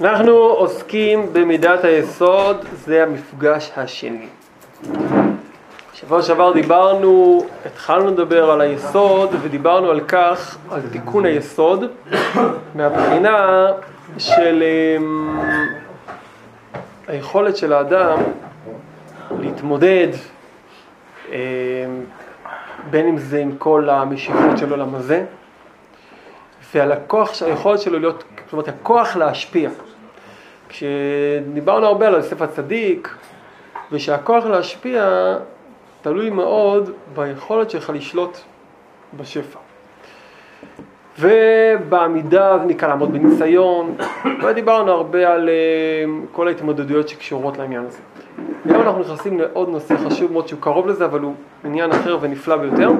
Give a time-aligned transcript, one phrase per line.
[0.00, 4.26] אנחנו עוסקים במידת היסוד, זה המפגש השני.
[5.94, 11.84] שבוע שעבר דיברנו, התחלנו לדבר על היסוד ודיברנו על כך, על תיקון היסוד,
[12.74, 13.66] מהבחינה
[14.18, 15.40] של אמ,
[17.08, 18.18] היכולת של האדם
[19.40, 20.08] להתמודד
[21.28, 21.34] אמ,
[22.90, 25.24] בין אם זה עם כל המשיכות של עולם הזה
[26.74, 29.70] ועל הכוח, היכולת שלו להיות, זאת אומרת הכוח להשפיע.
[30.68, 33.16] כשדיברנו הרבה על יוסף הצדיק
[33.92, 35.34] ושהכוח להשפיע
[36.02, 38.38] תלוי מאוד ביכולת שלך לשלוט
[39.16, 39.58] בשפע.
[41.18, 43.96] ובעמידה זה נקרא לעמוד בניסיון,
[44.42, 45.54] ודיברנו הרבה על אה,
[46.32, 47.98] כל ההתמודדויות שקשורות לעניין הזה.
[48.64, 52.56] היום אנחנו נכנסים לעוד נושא חשוב מאוד שהוא קרוב לזה, אבל הוא עניין אחר ונפלא
[52.56, 52.90] ביותר,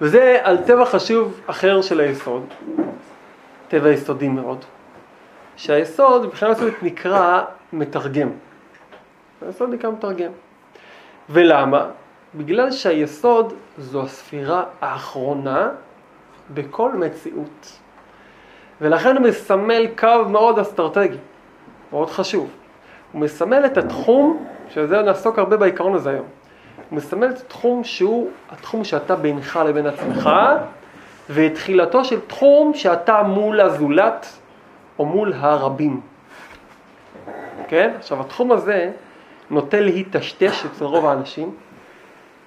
[0.00, 2.42] וזה על טבע חשוב אחר של היסוד,
[3.68, 4.64] טבע יסודי מאוד,
[5.60, 7.42] שהיסוד מבחינה מסוימת נקרא
[7.72, 8.28] מתרגם.
[9.46, 10.30] היסוד נקרא מתרגם.
[11.30, 11.86] ולמה?
[12.34, 15.68] בגלל שהיסוד זו הספירה האחרונה
[16.54, 17.78] בכל מציאות.
[18.80, 21.16] ולכן הוא מסמל קו מאוד אסטרטגי,
[21.92, 22.50] מאוד חשוב.
[23.12, 26.26] הוא מסמל את התחום, שזה נעסוק הרבה בעיקרון הזה היום.
[26.90, 30.30] הוא מסמל את התחום שהוא התחום שאתה בינך לבין עצמך,
[31.30, 34.39] ואת תחילתו של תחום שאתה מול הזולת
[35.00, 36.00] או מול הרבים.
[37.68, 37.90] כן?
[37.98, 38.90] עכשיו התחום הזה
[39.50, 41.54] נוטה להיטשטש אצל רוב האנשים,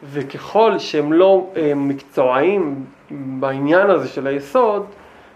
[0.03, 4.85] וככל שהם לא אה, מקצועיים בעניין הזה של היסוד,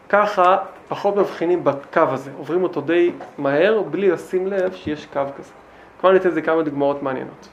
[0.10, 0.58] ככה
[0.88, 5.52] פחות מבחינים בקו הזה, עוברים אותו די מהר בלי לשים לב שיש קו כזה.
[6.00, 7.48] כבר ניתן לזה כמה דוגמאות מעניינות.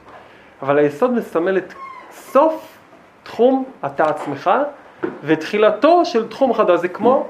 [0.61, 1.73] אבל היסוד מסמל את
[2.11, 2.77] סוף
[3.23, 4.51] תחום אתה עצמך
[5.23, 7.27] ותחילתו של תחום חדש, זה כמו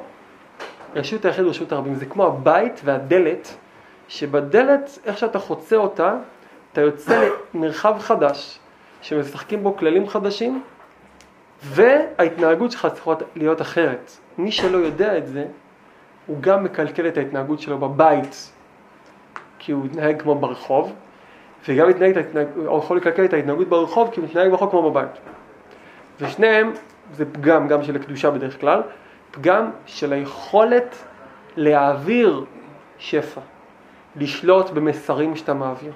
[0.96, 3.58] רשות היחיד ורשות הרבים, זה כמו הבית והדלת,
[4.08, 6.16] שבדלת, איך שאתה חוצה אותה,
[6.74, 8.60] אתה יוצא למרחב חדש,
[9.02, 10.64] שמשחקים בו כללים חדשים,
[11.64, 14.12] וההתנהגות שלך צריכה להיות אחרת.
[14.38, 15.46] מי שלא יודע את זה,
[16.28, 18.52] הוא גם מקלקל את ההתנהגות שלו בבית,
[19.60, 20.94] כי הוא מתנהג כמו ברחוב,
[21.68, 22.18] וגם מתנהג,
[22.56, 25.12] הוא יכול לקלקל את ההתנהגות ברחוב כי הוא מתנהג ברחוב כמו בבית.
[26.22, 26.74] ושניהם,
[27.14, 28.82] זה פגם גם של הקדושה בדרך כלל,
[29.36, 30.96] פגם של היכולת
[31.58, 32.46] להעביר
[32.98, 33.42] שפע,
[34.16, 35.92] לשלוט במסרים שאתה מעביר.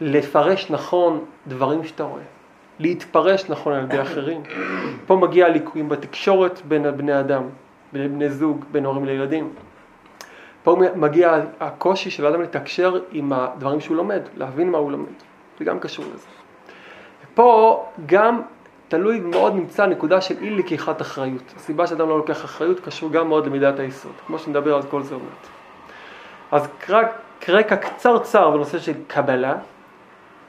[0.00, 2.22] לפרש נכון דברים שאתה רואה,
[2.78, 4.42] להתפרש נכון על ידי אחרים.
[5.06, 7.42] פה מגיע הליקויים בתקשורת בין בני אדם,
[7.92, 9.50] בין בני זוג, בין הורים לילדים.
[10.62, 15.12] פה מגיע הקושי של האדם לתקשר עם הדברים שהוא לומד, להבין מה הוא לומד,
[15.58, 16.26] זה גם קשור לזה.
[17.34, 18.42] פה גם
[18.88, 21.52] תלוי מאוד נמצא נקודה של אי לקיחת אחריות.
[21.56, 25.14] הסיבה שאדם לא לוקח אחריות קשור גם מאוד למידת היסוד, כמו שנדבר על כל זה
[25.14, 25.46] עוד מעט.
[26.52, 26.68] אז
[27.48, 29.54] רקע קצרצר בנושא של קבלה,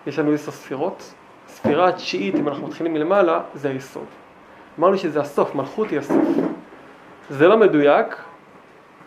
[0.07, 1.13] יש לנו עשר ספירות.
[1.47, 4.05] הספירה התשיעית, אם אנחנו מתחילים מלמעלה, זה היסוד.
[4.79, 6.25] אמרנו שזה הסוף, מלכות היא הסוף.
[7.29, 8.15] זה לא מדויק,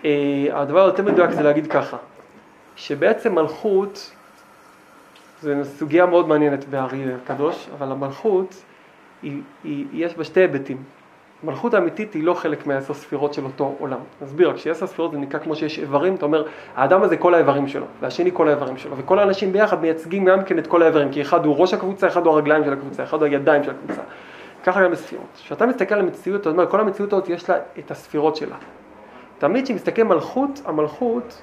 [0.05, 0.11] אה,
[0.53, 1.97] הדבר היותר מדויק זה להגיד ככה,
[2.77, 4.11] שבעצם מלכות,
[5.43, 8.63] זו סוגיה מאוד מעניינת בארי הקדוש, אבל המלכות,
[9.23, 10.77] היא, היא, יש בה שתי היבטים.
[11.45, 13.99] מלכות האמיתית היא לא חלק מהעשר ספירות של אותו עולם.
[14.23, 16.45] נסביר, כשיש ספירות זה נקרא כמו שיש איברים, אתה אומר,
[16.77, 20.59] האדם הזה כל האיברים שלו, והשני כל האיברים שלו, וכל האנשים ביחד מייצגים גם כן
[20.59, 23.25] את כל האיברים, כי אחד הוא ראש הקבוצה, אחד הוא הרגליים של הקבוצה, אחד הוא
[23.25, 24.03] הידיים של הקבוצה.
[24.65, 25.27] ככה גם בספירות.
[25.35, 28.57] כשאתה מסתכל על המציאות, אתה אומר, כל המציאות הזאת יש לה את הספירות שלה.
[29.39, 31.43] תמיד כשמסתכל מלכות, המלכות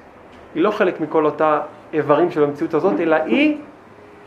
[0.55, 1.61] היא לא חלק מכל אותה
[1.93, 3.57] איברים של המציאות הזאת, אלא היא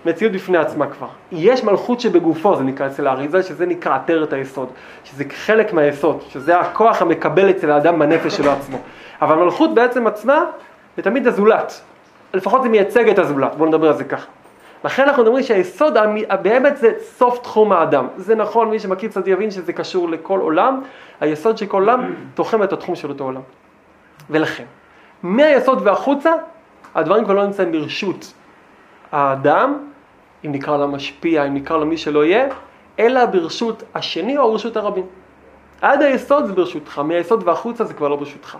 [0.06, 1.06] מציאות בפני עצמה כבר.
[1.33, 4.69] יש מלכות שבגופו, זה נקרא אצל האריזה, שזה נקרא עטרת היסוד,
[5.05, 8.78] שזה חלק מהיסוד, שזה הכוח המקבל אצל האדם בנפש שלו עצמו.
[9.22, 10.44] אבל מלכות בעצם עצמה
[10.97, 11.81] זה תמיד הזולת,
[12.34, 14.27] לפחות זה מייצג את הזולת, בואו נדבר על זה ככה.
[14.84, 15.97] לכן אנחנו מדברים שהיסוד
[16.43, 18.06] באמת זה סוף תחום האדם.
[18.17, 20.81] זה נכון, מי שמכיר קצת יבין שזה קשור לכל עולם,
[21.21, 23.41] היסוד של כל עולם תוחם את התחום של אותו עולם.
[24.31, 24.65] ולכן,
[25.22, 26.32] מהיסוד והחוצה,
[26.94, 28.32] הדברים כבר לא נמצאים ברשות
[29.12, 29.89] האדם,
[30.46, 32.46] אם נקרא לה משפיע, אם נקרא לה מי שלא יהיה,
[32.98, 35.06] אלא ברשות השני או ברשות הרבים.
[35.81, 38.56] עד היסוד זה ברשותך, מהיסוד והחוצה זה כבר לא ברשותך.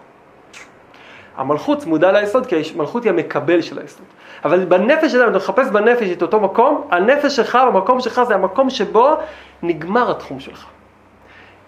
[1.37, 4.07] המלכות צמודה ליסוד, כי המלכות היא המקבל של היסוד.
[4.45, 8.71] אבל בנפש שלנו, אתה מחפש בנפש את אותו מקום, הנפש שלך, המקום שלך זה המקום
[8.71, 9.17] שבו
[9.63, 10.67] נגמר התחום שלך.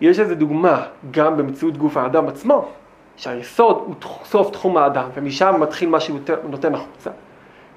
[0.01, 2.69] יש איזו דוגמה גם במציאות גוף האדם עצמו,
[3.17, 3.95] שהיסוד הוא
[4.25, 6.19] סוף תחום האדם, ומשם מתחיל מה שהוא
[6.49, 7.11] נותן החוצה.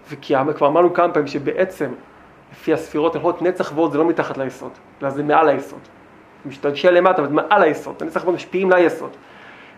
[0.09, 1.89] וכי כבר אמרנו כמה פעמים שבעצם,
[2.55, 4.71] לפי הספירות הלכות נצח ועוד זה לא מתחת ליסוד,
[5.01, 5.79] אלא זה מעל היסוד.
[6.45, 9.09] משתגשע למטה, אבל מעל היסוד, הנצח ועוד משפיעים ליסוד.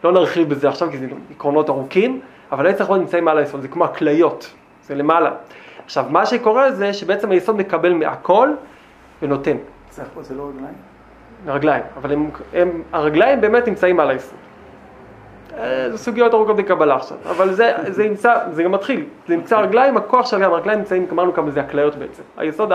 [0.04, 2.22] לא נרחיב בזה עכשיו כי זה עקרונות ארוכים,
[2.52, 4.54] אבל העץ החול נמצאים מעל היסוד, זה כמו הכליות,
[4.84, 5.32] זה למעלה.
[5.86, 8.50] עכשיו, מה שקורה זה שבעצם היסוד מקבל מהכל
[9.22, 9.58] ונותן.
[9.92, 10.76] זה זה לא רגליים?
[11.48, 14.38] הרגליים, אבל הם, הם, הרגליים באמת נמצאים על היסוד.
[15.58, 19.58] אה, זה סוגיות ארוכות לקבלה עכשיו, אבל זה, זה נמצא, זה גם מתחיל, זה נמצא
[19.58, 22.24] הרגליים, הכוח של הרגליים, נמצאים, אמרנו כמה זה הכליות בעצם.
[22.38, 22.72] היסוד,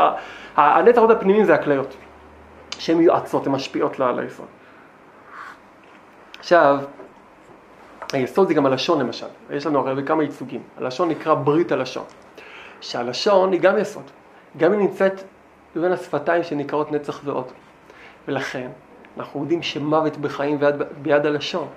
[0.56, 1.96] הנצח עוד הפנימיים זה הכליות,
[2.78, 4.46] שהן יועצות, הן משפיעות על היסוד.
[6.38, 6.78] עכשיו,
[8.12, 12.04] היסוד זה גם הלשון למשל, יש לנו הרי בכמה ייצוגים, הלשון נקרא ברית הלשון,
[12.80, 14.10] שהלשון היא גם יסוד,
[14.56, 15.22] גם היא נמצאת
[15.76, 17.52] בין השפתיים שנקראות נצח ועוד,
[18.28, 18.68] ולכן
[19.16, 21.68] אנחנו יודעים שמוות בחיים ביד, ביד הלשון,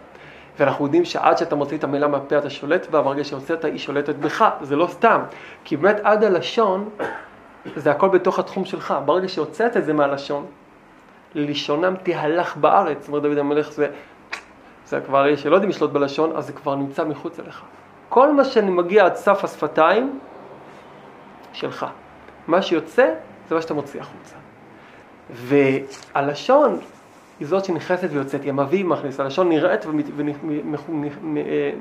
[0.59, 4.15] ואנחנו יודעים שעד שאתה מוציא את המילה מהפה אתה שולט בה, ברגע שהוצאת היא שולטת
[4.15, 5.21] בך, זה לא סתם,
[5.63, 6.89] כי באמת עד הלשון
[7.75, 10.45] זה הכל בתוך התחום שלך, ברגע שהוצאת את זה מהלשון,
[11.35, 13.87] ללשונם תהלך בארץ, אומר דוד המלך, זה,
[14.85, 17.61] זה כבר, יש שלא יודעים לשלוט בלשון, אז זה כבר נמצא מחוץ אליך.
[18.09, 20.19] כל מה שאני מגיע עד סף השפתיים,
[21.55, 21.85] שלך.
[22.47, 23.13] מה שיוצא,
[23.49, 24.35] זה מה שאתה מוציא החוצה.
[25.29, 26.79] והלשון
[27.39, 29.85] היא זאת שנכנסת ויוצאת, היא המביא מכניס, הלשון נראית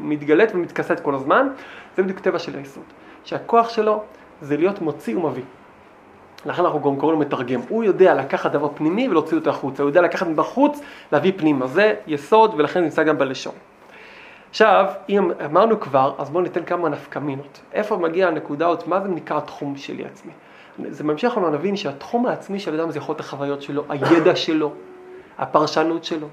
[0.00, 1.48] ומתגלית אה, ומתכסת כל הזמן,
[1.96, 2.84] זה בדיוק טבע של היסוד,
[3.24, 4.02] שהכוח שלו
[4.42, 5.42] זה להיות מוציא ומביא.
[6.46, 9.90] לכן אנחנו גם קוראים לו מתרגם, הוא יודע לקחת דבר פנימי ולהוציא אותו החוצה, הוא
[9.90, 10.80] יודע לקחת מבחוץ,
[11.12, 13.54] להביא פנימה, זה יסוד ולכן נמצא גם בלשון.
[14.50, 17.60] עכשיו, אם אמרנו כבר, אז בואו ניתן כמה נפקמינות.
[17.72, 20.32] איפה מגיעה הנקודה עוד, מה זה נקרא התחום שלי עצמי?
[20.88, 24.72] זה ממשיך לנו להבין שהתחום העצמי של אדם זה יכול להיות החוויות שלו, הידע שלו,
[25.38, 26.26] הפרשנות שלו.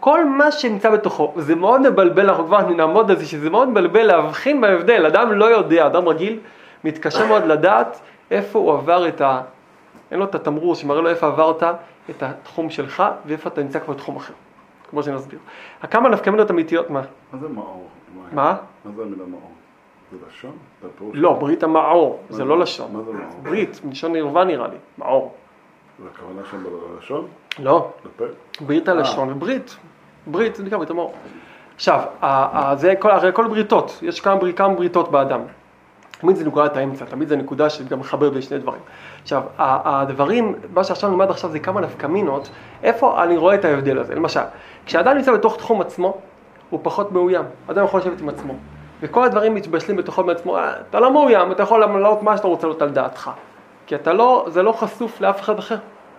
[0.00, 4.02] כל מה שנמצא בתוכו, זה מאוד מבלבל, אנחנו כבר נעמוד על זה, שזה מאוד מבלבל
[4.02, 6.38] להבחין בהבדל, אדם לא יודע, אדם רגיל
[6.84, 8.00] מתקשה מאוד לדעת
[8.30, 9.40] איפה הוא עבר את ה...
[10.10, 11.62] אין לו את התמרור שמראה לו איפה עברת
[12.10, 14.34] את התחום שלך ואיפה אתה נמצא כבר בתחום אחר,
[14.90, 15.38] כמו שנסביר.
[15.90, 17.00] כמה נפקמינות אמיתיות, מה?
[17.32, 17.88] מה זה מאור?
[18.32, 18.56] מה?
[18.84, 19.50] מה זה המילה מאור?
[20.12, 20.52] זה לשון?
[21.12, 22.92] לא, ברית המאור, זה לא לשון.
[22.92, 23.40] מה זה מאור?
[23.42, 25.34] ברית, מלשון ערווה נראה לי, מאור.
[26.02, 26.64] זה הכוונה שם
[26.94, 27.26] בלשון?
[27.58, 27.90] לא.
[28.60, 29.34] ברית הלשון אה.
[29.36, 29.76] וברית.
[30.26, 31.14] ברית זה נקרא ברית המאור.
[31.74, 32.00] עכשיו,
[32.74, 35.40] זה כל, הרי כל בריתות, יש כמה, כמה בריתות באדם.
[36.20, 38.80] תמיד זה נקודת האמצע, תמיד זה נקודה שגם מחבר בין שני דברים.
[39.22, 42.50] עכשיו, הדברים, מה שעכשיו נלמד עכשיו זה כמה נפקמינות,
[42.82, 44.14] איפה אני רואה את ההבדל הזה.
[44.14, 44.40] למשל,
[44.86, 46.16] כשאדם נמצא בתוך תחום עצמו,
[46.70, 47.44] הוא פחות מאוים.
[47.70, 48.54] אדם יכול לשבת עם עצמו.
[49.00, 52.66] וכל הדברים מתבשלים בתוכו בעצמו, אה, אתה לא מאוים, אתה יכול לעלות מה שאתה רוצה
[52.66, 53.30] לעלות על דעתך.
[53.86, 55.76] כי אתה לא, זה לא חשוף לאף אחד אחר,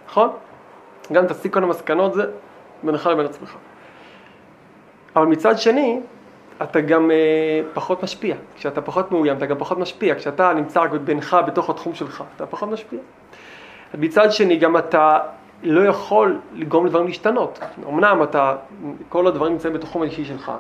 [0.07, 0.29] נכון?
[1.11, 2.23] גם תסיק כל המסקנות זה
[2.83, 3.55] בינך לבין עצמך.
[5.15, 5.99] אבל מצד שני,
[6.63, 8.35] אתה גם אה, פחות משפיע.
[8.55, 10.15] כשאתה פחות מאוים, אתה גם פחות משפיע.
[10.15, 12.99] כשאתה נמצא רק בינך, בתוך התחום שלך, אתה פחות משפיע.
[13.97, 15.19] מצד שני, גם אתה
[15.63, 17.59] לא יכול לגרום לדברים להשתנות.
[17.87, 18.55] אמנם אתה,
[19.09, 20.51] כל הדברים נמצאים בתחום האישי שלך,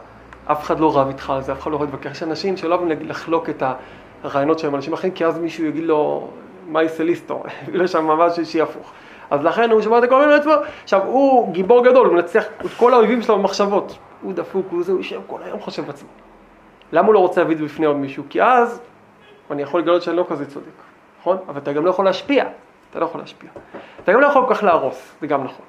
[0.45, 2.11] אף אחד לא רב איתך על זה, אף אחד לא יכול להתווכח.
[2.11, 3.63] יש אנשים שלא אוהבים לחלוק את
[4.23, 6.29] הרעיונות שלהם עם אנשים אחרים, כי אז מישהו יגיד לו,
[6.67, 8.91] מה יסליסטו, יגיד לו שם ממש אישי הפוך.
[9.29, 10.53] אז לכן הוא שמע את הכל לעצמו,
[10.83, 13.97] עכשיו הוא גיבור גדול, הוא מנצח את כל האויבים שלו במחשבות.
[14.21, 16.09] הוא דפוק, הוא זה, הוא יושב כל היום חושב בעצמו.
[16.91, 18.23] למה הוא לא רוצה להביא את זה בפני עוד מישהו?
[18.29, 18.81] כי אז
[19.51, 20.65] אני יכול לגלות שאני לא כזה צודק,
[21.19, 21.37] נכון?
[21.47, 22.45] אבל אתה גם לא יכול להשפיע,
[22.91, 23.49] אתה לא יכול להשפיע.
[24.03, 25.65] אתה גם לא יכול כל כך להרוס, זה גם נכון.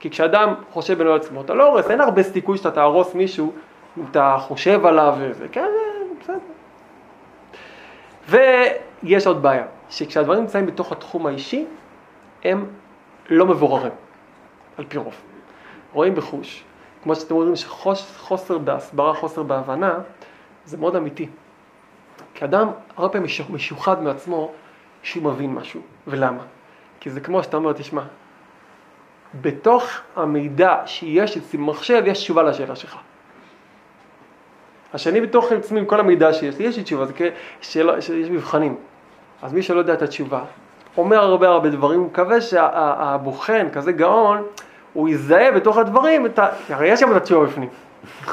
[0.00, 3.52] כי כשאדם חושב בנו עצמו, אתה לא הורס, אין הרבה סיכוי שאתה תהרוס מישהו
[3.98, 5.68] אם אתה חושב עליו וזה, כן,
[6.20, 6.38] בסדר.
[8.28, 11.66] ויש עוד בעיה, שכשהדברים נמצאים בתוך התחום האישי,
[12.44, 12.66] הם
[13.30, 13.92] לא מבוררים,
[14.78, 15.14] על פי רוב.
[15.92, 16.64] רואים בחוש,
[17.02, 19.98] כמו שאתם רואים שחוסר בהסברה, חוסר בהבנה,
[20.64, 21.28] זה מאוד אמיתי.
[22.34, 24.52] כי אדם הרבה פעמים משוחד מעצמו
[25.02, 25.80] שהוא מבין משהו.
[26.06, 26.42] ולמה?
[27.00, 28.02] כי זה כמו שאתה אומר, תשמע,
[29.40, 29.84] בתוך
[30.16, 32.96] המידע שיש אצלי במחשב, יש תשובה לשאלה שלך.
[34.94, 38.76] השני בתוך עצמי, עם כל המידע שיש לי, יש לי תשובה, זה כאלה, יש מבחנים.
[39.42, 40.44] אז מי שלא יודע את התשובה,
[40.96, 44.42] אומר הרבה הרבה דברים, הוא מקווה שהבוחן, כזה גאון,
[44.92, 46.46] הוא יזהה בתוך הדברים את ה...
[46.68, 47.68] הרי יש שם את התשובה בפנים.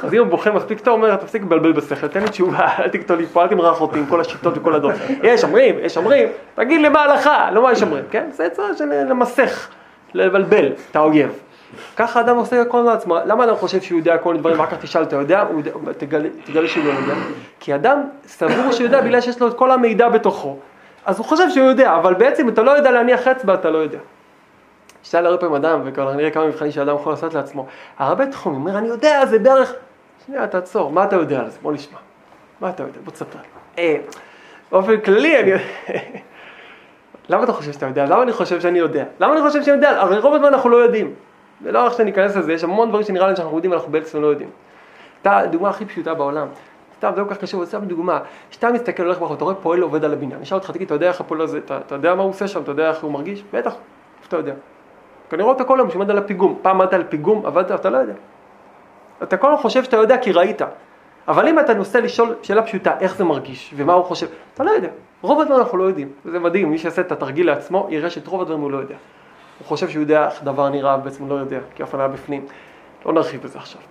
[0.04, 3.18] אז אם הוא בוחן מספיק טוב, אומר, תפסיק לבלבל בשכל, תן לי תשובה, אל תקטול
[3.18, 4.96] לי פה, אל תמרח אותי עם כל השיטות וכל הדעות.
[5.24, 8.26] יש אומרים, יש אומרים, תגיד לי מה ההלכה, לא מה יש אומרים, כן?
[8.32, 9.68] זה עצה של למסך,
[10.14, 11.40] לבלבל את האויב.
[11.96, 13.18] ככה אדם עושה הכל מעצמו.
[13.26, 15.46] למה אדם חושב שהוא יודע כל דברים, ואחר כך תשאל, אתה יודע?
[16.46, 17.14] תגלה שהוא לא יודע.
[17.60, 20.58] כי אדם סבור שהוא יודע בגלל שיש לו את כל המידע בתוכו.
[21.06, 24.00] אז הוא חושב שהוא יודע, אבל בעצם אתה לא יודע להניח אצבע, אתה לא יודע.
[25.04, 27.68] שאל הרבה פעמים אדם, וכבר נראה כמה מבחנים שאדם יכול לעשות לעצמו,
[27.98, 29.74] הרבה תחומים, הוא אומר, אני יודע, זה בערך,
[30.26, 31.58] שנייה, תעצור, מה אתה יודע על זה?
[31.62, 31.98] בוא נשמע.
[32.62, 33.00] מה אתה יודע?
[33.04, 33.40] בוא תספר.
[33.78, 33.98] אה,
[34.72, 35.52] באופן כללי, אני...
[37.30, 38.06] למה אתה חושב שאתה יודע?
[38.06, 39.04] למה אני חושב שאני יודע?
[39.20, 40.02] למה אני חושב שאני יודע?
[40.02, 41.14] הרי רוב הזמן אנחנו לא יודעים.
[41.62, 44.28] ולא איך שאני אכנס לזה, יש המון דברים שנראה לי שאנחנו יודעים ואנחנו בעצם לא
[44.28, 44.50] יודעים.
[45.22, 46.48] אתה, הדוגמה הכי פשוטה בעולם,
[47.04, 48.20] סתם, זה לא כל כך קשור, סתם דוגמה,
[48.50, 50.94] כשאתה מסתכל, הולך ברחוב, אתה רואה פועל עובד על הבניין, אני אשאל אותך, תגיד, אתה
[50.94, 53.12] יודע איך הפועל הזה, אתה, אתה יודע מה הוא עושה שם, אתה יודע איך הוא
[53.12, 53.44] מרגיש?
[53.54, 54.54] בטח, איפה אתה יודע?
[55.30, 58.14] כנראה אותו כל יום שעומד על הפיגום, פעם עמדת על פיגום, עבדת, אתה לא יודע.
[59.24, 60.62] אתה כל הזמן חושב שאתה יודע כי ראית,
[61.28, 64.72] אבל אם אתה נוסע לשאול שאלה פשוטה, איך זה מרגיש, ומה הוא חושב, אתה לא
[64.72, 64.90] יודע.
[65.22, 68.42] רוב הדברים אנחנו לא יודעים, וזה מדהים, מי שיעשה את התרגיל לעצמו, יראה שאת רוב
[68.42, 68.96] הדברים הוא לא יודע.
[69.60, 72.46] הוא חושב שהוא יודע איך דבר נראה, ובעצם לא יודע, כי אף אחד היה בפנים.
[73.06, 73.82] לא נרחיב בזה עכשיו.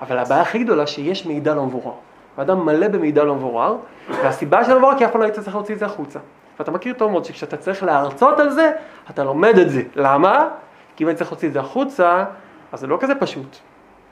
[0.00, 1.94] אבל הבעיה הכי גדולה שיש מידע לא מבורר.
[2.36, 3.76] האדם מלא במידע לא מבורר,
[4.08, 6.18] והסיבה שלא מבורר כי אף פעם לא היית צריך להוציא את זה החוצה.
[6.58, 8.72] ואתה מכיר טוב מאוד שכשאתה צריך להרצות על זה,
[9.10, 9.82] אתה לומד את זה.
[9.96, 10.48] למה?
[10.96, 12.24] כי אם אני צריך להוציא את זה החוצה,
[12.72, 13.56] אז זה לא כזה פשוט.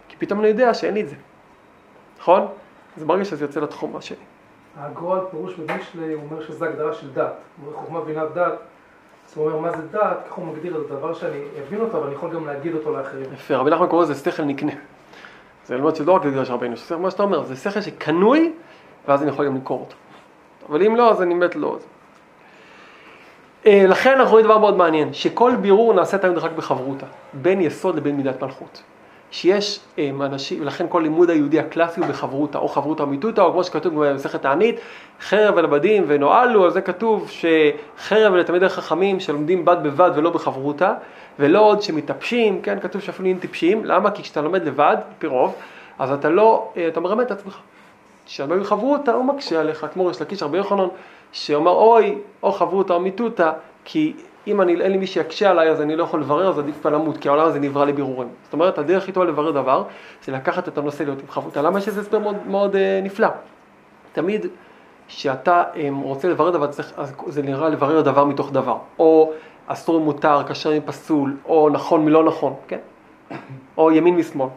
[0.09, 1.17] כי פתאום אני יודע שאין לי את זה.
[2.21, 2.47] נכון?
[2.97, 4.17] אז ברגע שזה יוצא לתחום השני.
[4.81, 7.33] הגרוע פירוש במשלי, הוא אומר שזה הגדרה של דת.
[7.61, 8.53] הוא אומר חוכמה בינת דת.
[9.29, 11.99] אז הוא אומר מה זה דת, ככה הוא מגדיר את זה, דבר שאני אבין אותו,
[11.99, 13.25] אבל אני יכול גם להגיד אותו לאחרים.
[13.35, 14.73] יפה, רבי נחמן קורא לזה שכל נקנה.
[15.69, 18.53] זה ללמוד שלא רק בגלל שרבנו, זה מה שאתה אומר, זה שכל שקנוי,
[19.09, 19.97] ואז אני יכול גם למכור אותו.
[20.69, 21.79] אבל אם לא, אז אני מת לא.
[23.67, 27.97] אה, לכן אנחנו רואים דבר מאוד מעניין, שכל בירור נעשה תמיד רק בחברותא, בין יסוד
[27.97, 28.83] לבין מידת מלכות.
[29.31, 33.65] שיש אה, אנשים, ולכן כל לימוד היהודי הקלאסי הוא בחברותא, או חברותא אמיתותא, או כמו
[33.65, 34.81] שכתוב במסכת הענית,
[35.21, 40.93] חרב ולבדים ונועלו, על זה כתוב שחרב לתלמידי חכמים שלומדים בד בבד ולא בחברותא,
[41.39, 44.11] ולא עוד שמתאפשים, כן, כתוב שאפילו נהיים טיפשים, למה?
[44.11, 45.55] כי כשאתה לומד לבד, פי רוב,
[45.99, 47.59] אז אתה לא, אה, אתה מרמה את עצמך.
[48.27, 50.89] כשאתה בחברותא הוא מקשה עליך, כמו ריש לקיש רבי יוחנן,
[51.33, 53.53] שאומר אוי, או חברותא או מיתותא,
[53.85, 54.13] כי
[54.49, 56.91] אם אני, אין לי מי שיקשה עליי אז אני לא יכול לברר, אז עדיף כבר
[56.91, 58.29] למות, כי העולם הזה נברא לבירורים.
[58.45, 59.85] זאת אומרת, הדרך הכי טובה לברר דבר,
[60.25, 61.59] זה לקחת את הנושא להיות עם חברותא.
[61.59, 63.29] למה יש איזה הסבר מאוד, מאוד אה, נפלא?
[64.13, 64.47] תמיד
[65.09, 68.79] כשאתה אה, רוצה לברר דבר, צריך, אז זה נראה לברר דבר מתוך דבר.
[68.99, 69.33] או
[69.67, 72.79] אסור מותר, כשר עם פסול, או נכון מלא נכון, כן?
[73.79, 74.49] או ימין משמאל.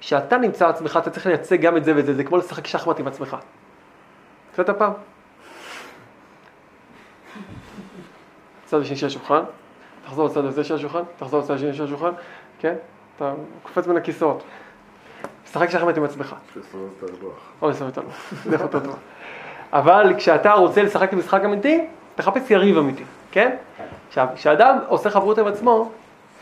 [0.00, 3.00] כשאתה נמצא עצמך, אתה צריך לייצג גם את זה ואת זה, זה כמו לשחק שחמט
[3.00, 3.36] עם עצמך.
[4.52, 4.92] קצת הפעם.
[8.72, 9.40] צד השני של השולחן,
[10.04, 12.10] תחזור לצד הזה של השולחן, תחזור לצד השני של השולחן,
[12.60, 12.74] כן?
[13.16, 14.42] אתה קופץ בין הכיסאות.
[15.44, 16.34] משחק שחמט עם עצמך.
[16.54, 17.34] שסובב את הלוח.
[17.62, 18.94] או לסובב את הלוח, זה אותו דבר.
[19.72, 23.56] אבל כשאתה רוצה לשחק במשחק אמיתי, תחפש יריב אמיתי, כן?
[24.08, 25.90] עכשיו, כשאדם עושה חברותא עם עצמו,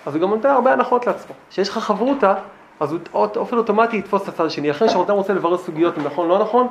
[0.07, 1.35] אז הוא גם נותן הרבה הנחות לעצמו.
[1.51, 2.35] כשיש לך חברותא,
[2.81, 3.01] אז הוא
[3.35, 4.71] באופן אוטומטי יתפוס את הצד השני.
[4.71, 6.69] אחרי שאדם רוצה לברר סוגיות אם נכון או לא נכון,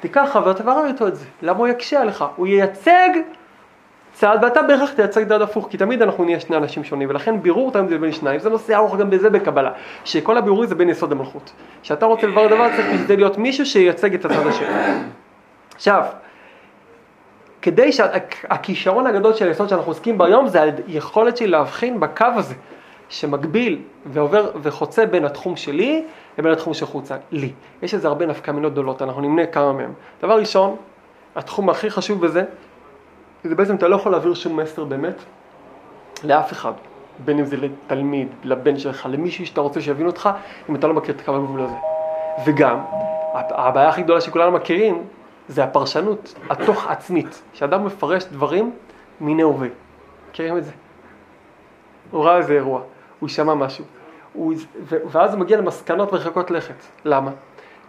[0.00, 1.24] תיקח חבר, תברר איתו את זה.
[1.42, 2.24] למה הוא יקשה עליך?
[2.36, 3.10] הוא ייצג
[4.18, 7.72] צעד, ואתה בהכרח תייצג צעד הפוך, כי תמיד אנחנו נהיה שני אנשים שונים, ולכן בירור
[7.72, 9.70] תמיד זה בין שניים, זה נושא ארוך גם בזה בקבלה,
[10.04, 11.52] שכל הבירורים זה בין יסוד המלכות.
[11.82, 14.66] כשאתה רוצה לברר דבר צריך בשביל להיות מישהו שייצג את הצד השני.
[15.74, 16.04] עכשיו,
[17.62, 22.54] כדי שהכישרון הגדול של היסוד שאנחנו עוסקים בו היום זה היכולת שלי להבחין בקו הזה
[23.08, 26.04] שמקביל ועובר וחוצה בין התחום שלי
[26.38, 27.52] לבין התחום שחוצה לי.
[27.82, 29.92] יש לזה הרבה נפקא מינות גדולות, אנחנו נמנה כמה מהם.
[30.22, 30.76] דבר ראשון,
[31.36, 32.44] התחום הכי חשוב בזה,
[33.44, 35.14] זה בעצם אתה לא יכול להעביר שום מסר באמת
[36.24, 36.72] לאף אחד,
[37.24, 40.30] בין אם זה לתלמיד, לבן שלך, למישהו שאתה רוצה שיבין אותך,
[40.68, 41.74] אם אתה לא מכיר את קו הגבול הזה.
[42.46, 42.78] וגם,
[43.34, 45.04] הבעיה הכי גדולה שכולנו מכירים,
[45.48, 48.70] זה הפרשנות התוך עצמית, שאדם מפרש דברים
[49.20, 49.68] מיני הווה.
[50.30, 50.72] מכירים את זה?
[52.10, 52.80] הוא ראה איזה אירוע,
[53.20, 53.84] הוא שמע משהו,
[54.32, 54.54] הוא,
[54.88, 56.74] ואז הוא מגיע למסקנות מרחקות לכת.
[57.04, 57.30] למה?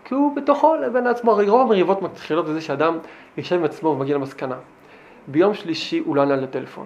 [0.03, 2.97] כי הוא בתוכו לבין עצמו, הרי רוב המריבות מתחילות בזה שאדם
[3.37, 4.55] יושב עם עצמו ומגיע למסקנה.
[5.27, 6.85] ביום שלישי הוא לא ענה לטלפון.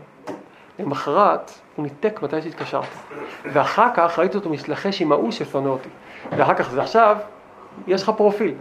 [0.79, 2.87] למחרת הוא ניתק מתי שהתקשרתי.
[3.45, 5.89] ואחר כך ראיתי אותו מתלחש עם ההוא ששונא אותי.
[6.31, 7.17] ואחר כך זה עכשיו,
[7.87, 8.53] יש לך פרופיל.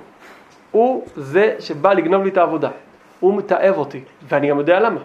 [0.70, 2.68] הוא זה שבא לגנוב לי את העבודה.
[3.20, 5.00] הוא מתעב אותי, ואני גם יודע למה.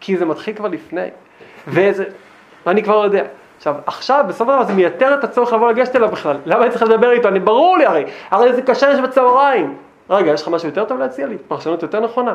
[0.00, 1.08] כי זה מתחיל כבר לפני.
[1.68, 2.04] וזה,
[2.66, 3.24] ואני כבר יודע.
[3.56, 6.36] עכשיו, עכשיו, בסוף הדבר זה מייתר את הצורך לבוא לגשת אליו בכלל.
[6.46, 7.28] למה אני צריך לדבר איתו?
[7.28, 8.04] אני ברור לי הרי.
[8.30, 9.76] הרי זה קשה יש בצהריים.
[10.10, 11.38] רגע, יש לך משהו יותר טוב להציע לי?
[11.48, 12.34] פרשנות יותר נכונה?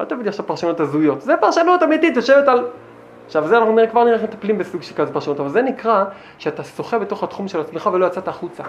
[0.00, 1.20] אל תביא לי עכשיו פרשנות הזויות.
[1.20, 2.66] זה פרשנות אמיתית, יושבת על...
[3.26, 6.04] עכשיו, זה אנחנו נראה, כבר נראה איך מטפלים בסוג של כזה פרשנות, אבל זה נקרא
[6.38, 8.62] שאתה שוחה בתוך התחום של עצמך ולא יצאת החוצה.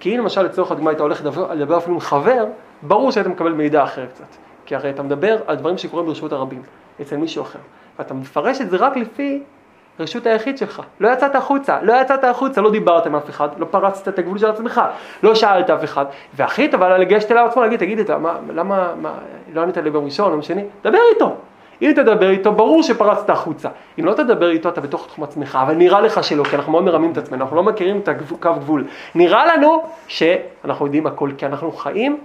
[0.00, 2.46] כי אם למשל לצורך הדוגמה היית הולך לדבר אפילו עם חבר,
[2.82, 4.24] ברור שהיית מקבל מידע אחר קצת.
[4.66, 6.62] כי הרי אתה מדבר על דברים שקורים ברשות הרבים,
[7.00, 7.58] אצל מישהו אחר.
[7.98, 9.42] ואתה מפרש את זה רק לפי
[10.00, 10.82] רשות היחיד שלך.
[11.00, 14.38] לא יצאת החוצה, לא יצאת החוצה, לא דיברת עם אף אחד, לא פרצת את הגבול
[14.38, 14.80] של עצמך,
[15.22, 16.04] לא שאלת אף אחד.
[16.34, 19.12] והכי טוב היה לגשת אליו עצמו, להגיד, תגיד, אתה, מה, למה, מה,
[19.54, 20.64] לא ענית לי ביום ראשון, יום שני?
[20.84, 21.34] דבר איתו.
[21.82, 23.68] אם תדבר איתו, ברור שפרצת החוצה.
[24.00, 26.84] אם לא תדבר איתו, אתה בתוך תחום עצמך, אבל נראה לך שלא, כי אנחנו מאוד
[26.84, 28.84] מרמים את עצמנו, אנחנו לא מכירים את הקו גבול.
[29.14, 32.18] נראה לנו שאנחנו יודעים הכל, כי אנחנו חיים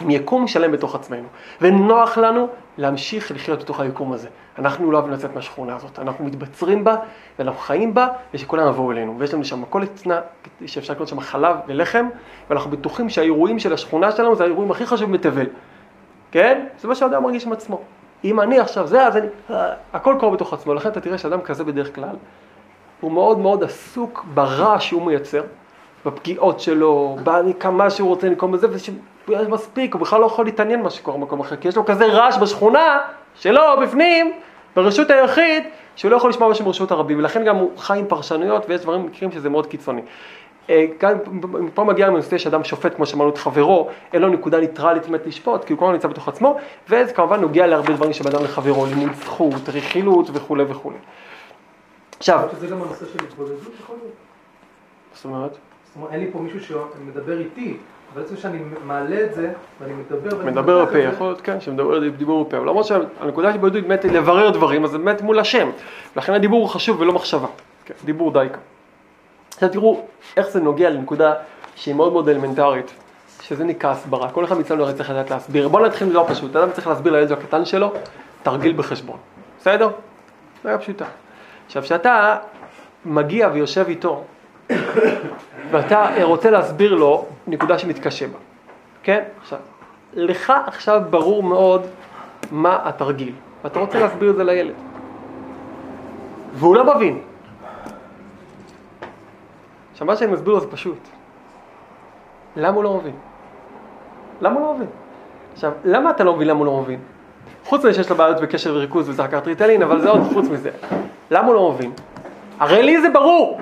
[0.00, 1.28] עם יקום שלם בתוך עצמנו,
[1.60, 2.48] ונוח לנו
[2.78, 4.28] להמשיך לחיות בתוך היקום הזה.
[4.58, 6.96] אנחנו לא אוהבים לצאת מהשכונה הזאת, אנחנו מתבצרים בה,
[7.38, 9.14] ואנחנו חיים בה, ושכולם יבואו אלינו.
[9.18, 10.20] ויש לנו שם מכולת צנע,
[10.66, 12.08] שאפשר לקנות שם חלב ולחם,
[12.50, 15.46] ואנחנו בטוחים שהאירועים של השכונה שלנו זה האירועים הכי חשובים בתבל.
[16.32, 16.66] כן?
[16.78, 17.80] זה מה שאדם מרגיש עם עצמו.
[18.24, 19.26] אם אני עכשיו זה, אז אני...
[19.50, 22.16] אה, הכל קורה בתוך עצמו, לכן אתה תראה שאדם כזה בדרך כלל,
[23.00, 25.42] הוא מאוד מאוד עסוק ברע שהוא מייצר,
[26.06, 27.16] בפגיעות שלו,
[27.60, 28.66] כמה שהוא רוצה לנקום בזה,
[29.28, 32.38] ומספיק, הוא בכלל לא יכול להתעניין מה שקורה במקום אחר, כי יש לו כזה רעש
[32.38, 32.98] בשכונה
[33.34, 34.32] שלו, בפנים,
[34.76, 35.64] ברשות היחיד,
[35.96, 39.06] שהוא לא יכול לשמוע בשם רשות הרבים, ולכן גם הוא חי עם פרשנויות, ויש דברים,
[39.06, 40.02] מקרים שזה מאוד קיצוני.
[40.70, 41.18] אה, כאן,
[41.74, 45.26] פה מגיע לנו נושא שאדם שופט, כמו שאמרנו, את חברו, אין לו נקודה ניטרלית באמת
[45.26, 46.56] לשפוט, כי הוא כל הזמן נמצא בתוך עצמו,
[46.88, 50.96] וזה כמובן נוגע להרבה דברים שבאדם לחברו, לימוד זכות, רכילות וכולי וכולי.
[52.18, 52.48] עכשיו...
[52.60, 54.14] זה גם הנושא של התבודדות יכול להיות?
[55.14, 55.58] זאת אומרת?
[55.96, 57.76] אומרת, אין לי פה מישהו שמדבר איתי,
[58.14, 60.44] אבל בעצם שאני מעלה את זה, ואני מדבר...
[60.44, 64.12] מדבר בפה, יכול להיות, כן, שמדבר דיבור בפה, אבל למרות שהנקודה של התבודדות באמת היא
[64.12, 65.70] לברר דברים, אז זה באמת מול השם,
[66.16, 67.48] לכן הדיבור הוא חשוב ולא מחשבה,
[67.84, 68.60] כן, דיבור די כאן.
[69.54, 71.34] עכשיו תראו איך זה נוגע לנקודה
[71.74, 72.94] שהיא מאוד מאוד אלמנטרית,
[73.42, 74.30] שזה נקרא הסברה.
[74.30, 75.68] כל אחד מאיתנו הרי צריך לדעת להסביר.
[75.68, 77.92] בואו נתחיל לא פשוט, אדם צריך להסביר לילד הקטן שלו
[78.42, 79.16] תרגיל בחשבון,
[79.60, 79.90] בסדר?
[80.62, 81.04] זה היה פשוטה.
[81.66, 82.36] עכשיו, כשאתה
[83.04, 84.24] מגיע ויושב איתו,
[85.70, 88.38] ואתה רוצה להסביר לו נקודה שמתקשה בה,
[89.02, 89.22] כן?
[89.40, 89.58] עכשיו,
[90.14, 91.86] לך עכשיו ברור מאוד
[92.50, 93.32] מה התרגיל,
[93.64, 94.74] ואתה רוצה להסביר את זה לילד.
[96.54, 97.20] והוא לא מבין,
[99.92, 100.98] עכשיו מה שאני מסביר לו זה פשוט.
[102.56, 103.14] למה הוא לא מבין?
[104.40, 104.88] למה הוא לא מבין?
[105.52, 107.00] עכשיו, למה אתה לא מבין למה הוא לא מבין?
[107.64, 110.70] חוץ מזה שיש לו בעיות בקשר וריכוז וזה רק ריטלין, אבל זה עוד חוץ מזה.
[111.30, 111.92] למה הוא לא מבין?
[112.58, 113.60] הרי לי זה ברור!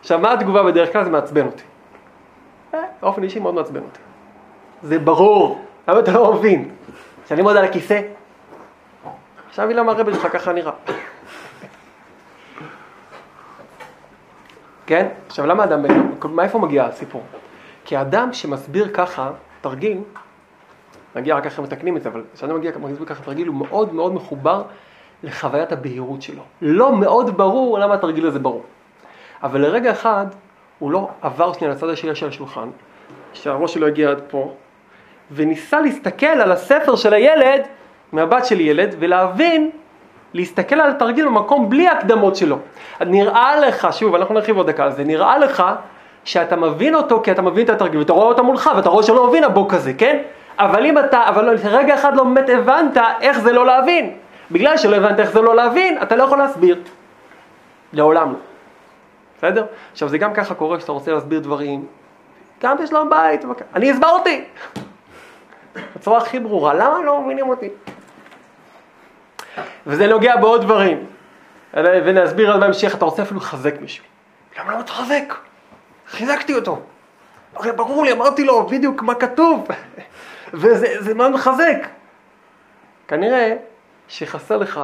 [0.00, 1.04] עכשיו, מה התגובה בדרך כלל?
[1.04, 1.62] זה מעצבן אותי.
[2.74, 4.00] אה, באופן אישי מאוד מעצבן אותי.
[4.82, 6.70] זה ברור, למה אתה לא מבין?
[7.28, 8.00] שאני מאוד על הכיסא?
[9.48, 10.72] עכשיו היא למה הרבל שלך ככה נראה.
[14.86, 15.08] כן?
[15.26, 15.84] עכשיו למה אדם,
[16.24, 17.22] מאיפה מגיע הסיפור?
[17.84, 19.30] כי אדם שמסביר ככה
[19.60, 19.98] תרגיל,
[21.16, 24.14] נגיע רק אחרי מתקנים את זה, אבל כשאדם מגיע מסביר ככה תרגיל הוא מאוד מאוד
[24.14, 24.62] מחובר
[25.22, 26.42] לחוויית הבהירות שלו.
[26.62, 28.64] לא מאוד ברור למה התרגיל הזה ברור.
[29.42, 30.26] אבל לרגע אחד
[30.78, 32.68] הוא לא עבר שנייה לצד השני של השולחן,
[33.32, 34.52] שהראש שלו הגיע עד פה,
[35.32, 37.62] וניסה להסתכל על הספר של הילד,
[38.12, 39.70] מהבת של ילד, ולהבין
[40.34, 42.58] להסתכל על התרגיל במקום בלי הקדמות שלו.
[43.00, 45.62] נראה לך, שוב, אנחנו נרחיב עוד דקה על זה, נראה לך
[46.24, 49.28] שאתה מבין אותו כי אתה מבין את התרגיל, ואתה רואה אותו מולך, ואתה רואה שלא
[49.28, 50.22] מבין הבוק הזה, כן?
[50.58, 54.14] אבל אם אתה, אבל רגע אחד לא באמת הבנת איך זה לא להבין.
[54.50, 56.76] בגלל שלא הבנת איך זה לא להבין, אתה לא יכול להסביר.
[57.92, 58.49] לעולם לא.
[59.40, 59.66] בסדר?
[59.92, 61.86] עכשיו זה גם ככה קורה כשאתה רוצה להסביר דברים,
[62.62, 64.44] גם בשלום בית, אני הסברתי.
[65.96, 67.68] בצורה הכי ברורה, למה לא מבינים אותי?
[69.86, 71.06] וזה נוגע בעוד דברים.
[71.74, 74.04] ונסביר על בהמשך, אתה רוצה אפילו לחזק מישהו.
[74.58, 75.34] למה לא מתחזק?
[76.06, 76.80] חיזקתי אותו.
[77.54, 79.68] הרי ברור לי, אמרתי לו בדיוק מה כתוב,
[80.60, 81.86] וזה מאוד מחזק.
[83.08, 83.56] כנראה
[84.08, 84.80] שחסר לך,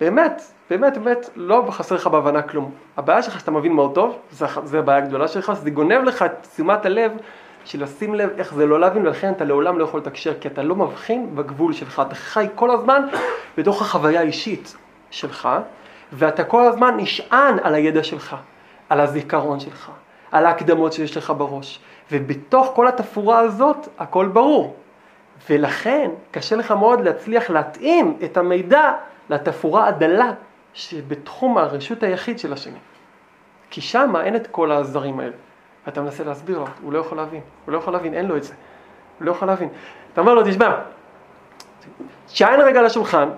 [0.00, 2.70] באמת, באמת, באמת, לא חסר לך בהבנה כלום.
[2.96, 4.18] הבעיה שלך שאתה מבין מאוד טוב,
[4.64, 7.12] זו הבעיה הגדולה שלך, זה גונב לך את תשומת הלב
[7.64, 10.62] של לשים לב איך זה לא להבין, ולכן אתה לעולם לא יכול לתקשר, כי אתה
[10.62, 13.02] לא מבחין בגבול שלך, אתה חי כל הזמן
[13.58, 14.76] בתוך החוויה האישית
[15.10, 15.48] שלך,
[16.12, 18.36] ואתה כל הזמן נשען על הידע שלך,
[18.88, 19.90] על הזיכרון שלך,
[20.32, 21.80] על ההקדמות שיש לך בראש,
[22.12, 24.76] ובתוך כל התפאורה הזאת הכל ברור.
[25.50, 28.92] ולכן קשה לך מאוד להצליח להתאים את המידע
[29.30, 30.32] לתפאורה הדלה
[30.72, 32.78] שבתחום הרשות היחיד של השני.
[33.70, 35.36] כי שם אין את כל הזרים האלה.
[35.86, 38.44] ואתה מנסה להסביר לו, הוא לא יכול להבין, הוא לא יכול להבין, אין לו את
[38.44, 38.54] זה,
[39.18, 39.68] הוא לא יכול להבין.
[40.12, 40.76] אתה אומר לו, תשמע,
[42.26, 43.28] תשען רגע על השולחן,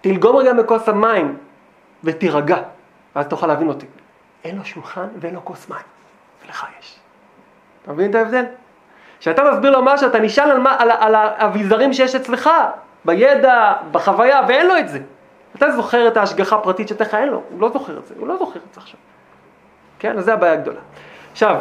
[0.00, 1.36] תלגום רגע בכוס המים
[2.04, 2.58] ותירגע,
[3.16, 3.86] ואז תוכל להבין אותי.
[4.44, 5.82] אין לו שולחן ואין לו כוס מים,
[6.44, 6.98] ולך יש.
[7.82, 8.44] אתה מבין את ההבדל?
[9.20, 12.50] כשאתה מסביר לו משהו, אתה נשאל על, על, על האביזרים שיש אצלך,
[13.04, 14.98] בידע, בחוויה, ואין לו את זה.
[15.56, 18.36] אתה זוכר את ההשגחה הפרטית שלך, אין לו, הוא לא זוכר את זה, הוא לא
[18.36, 19.00] זוכר את זה עכשיו.
[19.98, 20.80] כן, אז זה הבעיה הגדולה.
[21.32, 21.60] עכשיו,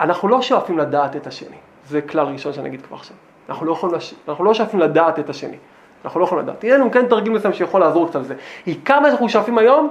[0.00, 3.16] אנחנו לא שואפים לדעת את השני, זה כלל ראשון שאני אגיד כבר עכשיו.
[3.48, 4.14] אנחנו לא, לש...
[4.28, 5.56] אנחנו לא שואפים לדעת את השני,
[6.04, 6.64] אנחנו לא יכולים לדעת.
[6.64, 8.34] יהיה לנו כן תרגיל מסוים שיכול לעזור קצת לזה.
[8.64, 9.88] עיקר מה שאנחנו שואפים היום,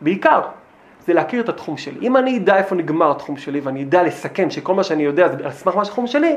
[0.00, 0.40] בעיקר,
[1.06, 2.06] זה להכיר את התחום שלי.
[2.06, 5.44] אם אני אדע איפה נגמר התחום שלי ואני אדע לסכם שכל מה שאני יודע זה
[5.44, 6.36] על סמך מה שהתחום שלי,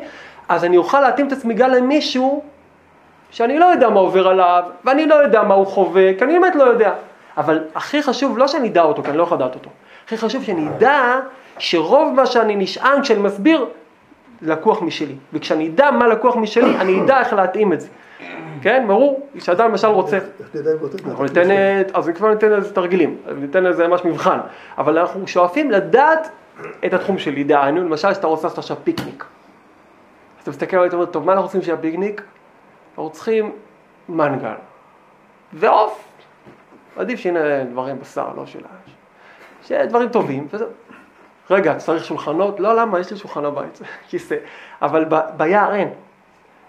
[0.50, 2.44] אז אני אוכל להתאים את עצמי גם למישהו
[3.32, 6.56] שאני לא יודע מה עובר עליו, ואני לא יודע מה הוא חווה, כי אני באמת
[6.56, 6.94] לא יודע.
[7.38, 9.70] אבל הכי חשוב, לא שאני אדע אותו, כי אני לא יכול לדעת אותו.
[10.06, 11.20] הכי חשוב שאני אדע
[11.58, 13.66] שרוב מה שאני נשען כשאני מסביר,
[14.42, 15.16] לקוח משלי.
[15.34, 17.88] וכשאני אדע מה לקוח משלי, אני אדע איך להתאים את זה.
[18.62, 20.18] כן, ברור, כשאדם למשל רוצה,
[21.06, 21.48] אנחנו ניתן,
[21.94, 24.40] אז כבר ניתן לזה תרגילים, ניתן לזה ממש מבחן,
[24.78, 26.30] אבל אנחנו שואפים לדעת
[26.86, 29.24] את התחום שלי, דהיינו, למשל שאתה רוצה לעשות עכשיו פיקניק.
[29.24, 32.22] אז אתה מסתכל עליי ואתה אומר, טוב, מה אנחנו רוצים שיהיה פיקניק?
[33.00, 33.52] אנחנו צריכים
[34.10, 34.54] מנגל
[35.54, 36.08] ועוף.
[36.98, 38.94] עדיף שהנה דברים בשר, לא של האש.
[39.64, 40.48] שיהיה דברים טובים.
[41.50, 42.60] רגע, צריך שולחנות?
[42.60, 43.00] לא, למה?
[43.00, 44.36] יש לי שולחן בבית, כיסא.
[44.82, 45.90] אבל ב- ביער אין.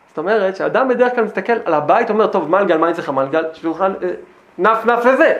[0.08, 3.44] זאת אומרת שאדם בדרך כלל מסתכל על הבית, אומר, טוב, מנגל, מה אני צריך מנגל?
[3.52, 4.08] שולחן, אה,
[4.58, 5.36] נף נף וזה.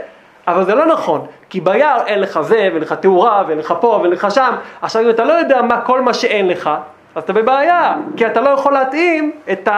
[0.48, 3.86] אבל זה לא נכון, כי ביער אין לך זה, ואין לך תאורה, ואין לך פה,
[3.86, 4.54] ואין לך שם.
[4.82, 6.70] עכשיו, אם אתה לא יודע מה כל מה שאין לך,
[7.14, 9.68] אז אתה בבעיה, כי אתה לא יכול להתאים את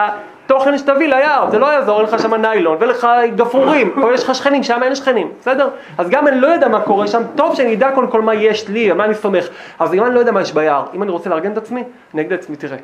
[0.45, 4.23] התוכן שתביא ליער, זה לא יעזור, אין לך שם ניילון, ואין לך גפרורים, פה יש
[4.23, 5.69] לך שכנים, שם אין שכנים, בסדר?
[5.97, 8.69] אז גם אני לא יודע מה קורה שם, טוב שאני אדע קודם כל מה יש
[8.69, 9.47] לי, על מה אני סומך.
[9.79, 12.21] אז אם אני לא יודע מה יש ביער, אם אני רוצה לארגן את עצמי, אני
[12.21, 12.77] אגיד לעצמי, תראה,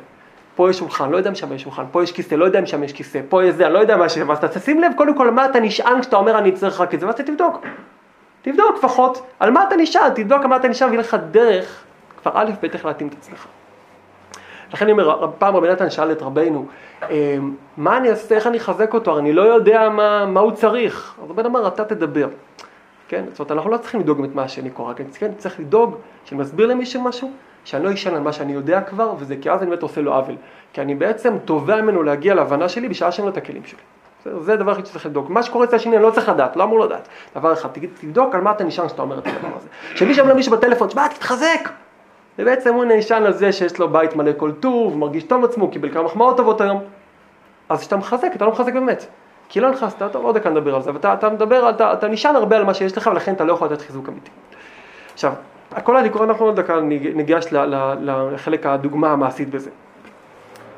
[0.56, 2.66] פה יש שולחן, לא יודע אם שם יש שולחן, פה יש כיסא, לא יודע אם
[2.66, 5.14] שם יש כיסא, פה יש זה, אני לא יודע מה יש, אז תשים לב קודם
[5.14, 7.66] כל מה אתה נשען כשאתה אומר אני צריך רק את זה, ואז תבדוק.
[8.42, 11.82] תבדוק לפחות על מה אתה נשען, תבדוק על מה אתה נשען ויהיה לך דרך,
[12.22, 13.46] כבר א' ב' איך להתאים את עצמך.
[14.72, 16.66] לכן אני אומר, פעם רבי נתן שאל את רבנו,
[17.10, 21.14] "אמ, מה אני אעשה, איך אני אחזק אותו, אני לא יודע מה, מה הוא צריך.
[21.24, 22.28] אז רבנו אמר, אתה תדבר.
[23.08, 23.24] כן?
[23.30, 25.04] זאת אומרת, אנחנו לא צריכים לדאוג את מה השני קורא, כן?
[25.18, 25.30] כן?
[25.38, 27.30] צריך לדאוג שאני מסביר למישהו משהו,
[27.64, 30.14] שאני לא אשאל על מה שאני יודע כבר, וזה כי אז אני באמת עושה לו
[30.14, 30.34] עוול.
[30.72, 33.80] כי אני בעצם תובע ממנו להגיע להבנה שלי בשעה שאין לו את הכלים שלי.
[34.40, 35.30] זה הדבר היחיד שצריך לבדוק.
[35.30, 37.08] מה שקורה אצל השני אני לא צריך לדעת, לא אמור לדעת.
[37.36, 37.68] דבר אחד,
[38.00, 39.68] תבדוק על מה אתה נשען כשאתה אומר את הדבר הזה.
[39.94, 41.68] כשמישהו אומר למישהו בטלפון, שמע, תתחזק!
[42.40, 45.88] ובעצם הוא נשען על זה שיש לו בית מלא כל טוב, מרגיש טוב עצמו, קיבל
[45.92, 46.80] כמה מחמאות טובות היום.
[47.68, 49.06] אז כשאתה מחזק, אתה לא מחזק באמת.
[49.48, 52.36] כי לא נכנסת, טוב, עוד דקה נדבר על זה, ואתה אתה מדבר, אתה, אתה נשען
[52.36, 54.30] הרבה על מה שיש לך, ולכן אתה לא יכול לתת חיזוק אמיתי.
[55.14, 55.32] עכשיו,
[55.72, 56.80] הכל הדיכאון, אנחנו עוד דקה
[57.14, 57.46] ניגש
[58.00, 59.70] לחלק הדוגמה המעשית בזה.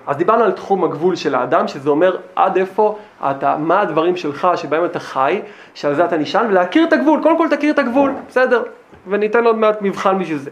[0.07, 2.98] אז דיברנו על תחום הגבול של האדם, שזה אומר עד איפה
[3.31, 5.40] אתה, מה הדברים שלך שבהם אתה חי,
[5.75, 8.62] שעל זה אתה נשען, ולהכיר את הגבול, קודם כל תכיר את הגבול, בסדר,
[9.07, 10.51] וניתן עוד מעט מבחן בשביל זה.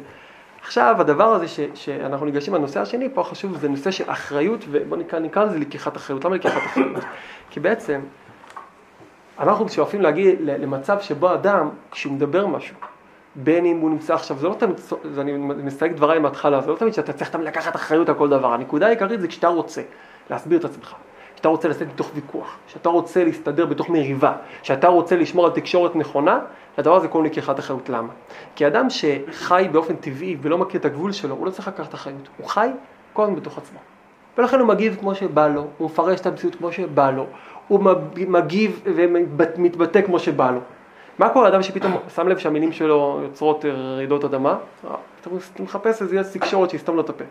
[0.62, 4.96] עכשיו, הדבר הזה ש, שאנחנו ניגשים לנושא השני, פה חשוב, זה נושא של אחריות, ובוא
[4.96, 6.24] נקרא, נקרא לזה לקיחת אחריות.
[6.24, 7.04] למה לקיחת אחריות?
[7.50, 8.00] כי בעצם,
[9.38, 12.76] אנחנו שואפים להגיע למצב שבו אדם, כשהוא מדבר משהו,
[13.34, 14.76] בין אם הוא נמצא עכשיו, זה לא תמיד,
[15.18, 18.52] אני מסייג דבריי מההתחלה, זה לא תמיד שאתה צריך תמיד לקחת אחריות על כל דבר.
[18.52, 19.82] הנקודה העיקרית זה כשאתה רוצה
[20.30, 20.94] להסביר את עצמך,
[21.34, 25.96] כשאתה רוצה לצאת מתוך ויכוח, כשאתה רוצה להסתדר בתוך מריבה, כשאתה רוצה לשמור על תקשורת
[25.96, 26.40] נכונה,
[26.78, 27.88] לדבר הזה קוראים לקיחת אחריות.
[27.88, 28.12] למה?
[28.56, 32.28] כי אדם שחי באופן טבעי ולא מכיר את הגבול שלו, הוא לא צריך לקחת אחריות,
[32.38, 32.68] הוא חי
[33.12, 33.78] כל הזמן בתוך עצמו.
[34.38, 37.26] ולכן הוא מגיב כמו שבא לו, הוא מפרש את המציאות כמו שבא לו,
[37.68, 37.80] הוא
[38.28, 40.60] מגיב ומתבטא כמו שבא לו.
[41.18, 44.50] מה קורה לאדם שפתאום שם לב שהמילים שלו יוצרות רעידות אדמה?
[44.50, 44.94] אה,
[45.28, 47.24] הוא מחפש איזה תקשורת שיסתום לו את הפה.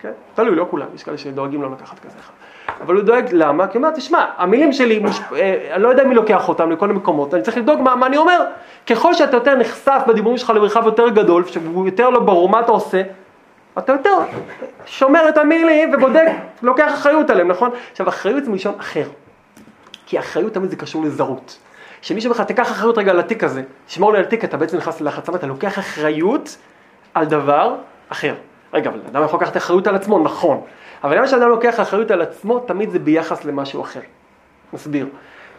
[0.00, 0.12] כן?
[0.34, 2.32] תלוי, לא כולם, יש כאלה שדואגים לא לקחת כזה אחד.
[2.80, 3.66] אבל הוא דואג, למה?
[3.66, 5.20] כי הוא אומר, תשמע, המילים שלי, מוש...
[5.36, 8.16] אה, אני לא יודע מי לוקח אותם לכל המקומות, אני צריך לבדוק מה, מה אני
[8.16, 8.44] אומר.
[8.86, 12.72] ככל שאתה יותר נחשף בדיבורים שלך למרחב יותר גדול, שהוא יותר לא ברור מה אתה
[12.72, 13.02] עושה,
[13.78, 14.18] אתה יותר
[14.86, 16.28] שומר את המילים ובודק,
[16.62, 17.70] לוקח אחריות עליהם, נכון?
[17.90, 19.04] עכשיו, אחריות זה מלשון אחר.
[20.06, 21.58] כי אחריות תמיד זה קשור לזרות.
[22.02, 25.00] שמישהו לך, תיקח אחריות רגע על התיק הזה, שמור לי על תיק, אתה בעצם נכנס
[25.00, 26.56] ללחץ, אתה לוקח אחריות
[27.14, 27.74] על דבר
[28.08, 28.34] אחר.
[28.74, 30.60] רגע, אבל אדם יכול לקחת אחריות על עצמו, נכון.
[31.04, 34.00] אבל למה שאדם לוקח אחריות על עצמו, תמיד זה ביחס למשהו אחר.
[34.72, 35.06] נסביר.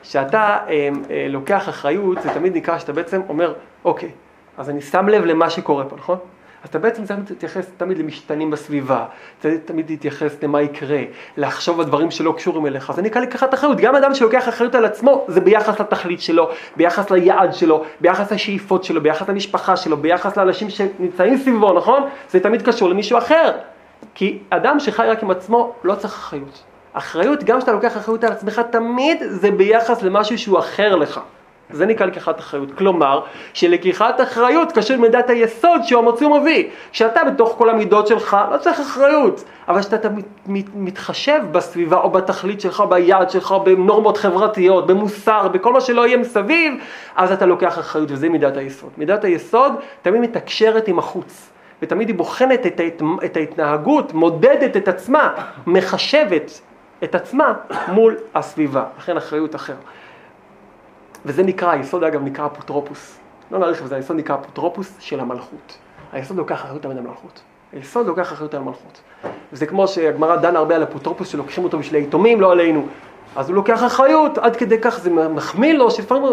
[0.02, 3.54] כשאתה אה, אה, לוקח אחריות, זה תמיד נקרא שאתה בעצם אומר,
[3.86, 4.10] אוקיי,
[4.58, 6.18] אז אני שם לב למה שקורה פה, נכון?
[6.64, 9.06] אז אתה בעצם צריך להתייחס תמיד למשתנים בסביבה,
[9.40, 11.00] צריך תמיד להתייחס למה יקרה,
[11.38, 13.78] לחשוב על דברים שלא קשורים אליך, אז זה נקרא לקחת אחריות.
[13.78, 18.84] גם אדם שלוקח אחריות על עצמו, זה ביחס לתכלית שלו, ביחס ליעד שלו, ביחס לשאיפות
[18.84, 22.04] שלו, ביחס למשפחה שלו, ביחס לאנשים שנמצאים סביבו, נכון?
[22.30, 23.52] זה תמיד קשור למישהו אחר.
[24.14, 26.64] כי אדם שחי רק עם עצמו, לא צריך אחריות.
[26.94, 31.20] אחריות, גם כשאתה לוקח אחריות על עצמך, תמיד זה ביחס למשהו שהוא אחר לך.
[31.74, 32.70] זה נקרא לקיחת אחריות.
[32.78, 33.22] כלומר,
[33.54, 36.70] שלקיחת אחריות קשור למידת היסוד שהוא המוציא ומביא.
[36.92, 42.10] כשאתה בתוך כל המידות שלך, לא צריך אחריות, אבל כשאתה מת, מת, מתחשב בסביבה או
[42.10, 46.74] בתכלית שלך, ביעד שלך, בנורמות חברתיות, במוסר, בכל מה שלא יהיה מסביב,
[47.16, 48.90] אז אתה לוקח אחריות, וזה מידת היסוד.
[48.98, 51.51] מידת היסוד תמיד מתקשרת עם החוץ.
[51.82, 53.02] ותמיד היא בוחנת את, ההת...
[53.26, 55.34] את ההתנהגות, מודדת את עצמה,
[55.68, 56.62] מחשבת
[57.04, 57.54] את עצמה
[57.88, 58.86] מול הסביבה.
[58.98, 59.76] לכן אחריות אחר.
[61.26, 63.20] וזה נקרא, היסוד אגב נקרא אפוטרופוס.
[63.52, 65.78] לא נאריך בזה, היסוד נקרא אפוטרופוס של המלכות.
[66.12, 67.42] היסוד לוקח אחריות על המלכות.
[67.74, 69.02] היסוד לוקח אחריות על המלכות.
[69.54, 72.88] וזה כמו שהגמרא דנה הרבה על אפוטרופוס שלוקחים אותו בשביל היתומים, לא עלינו.
[73.36, 76.24] אז הוא לוקח אחריות, עד כדי כך זה מחמיא לו, שלפעמים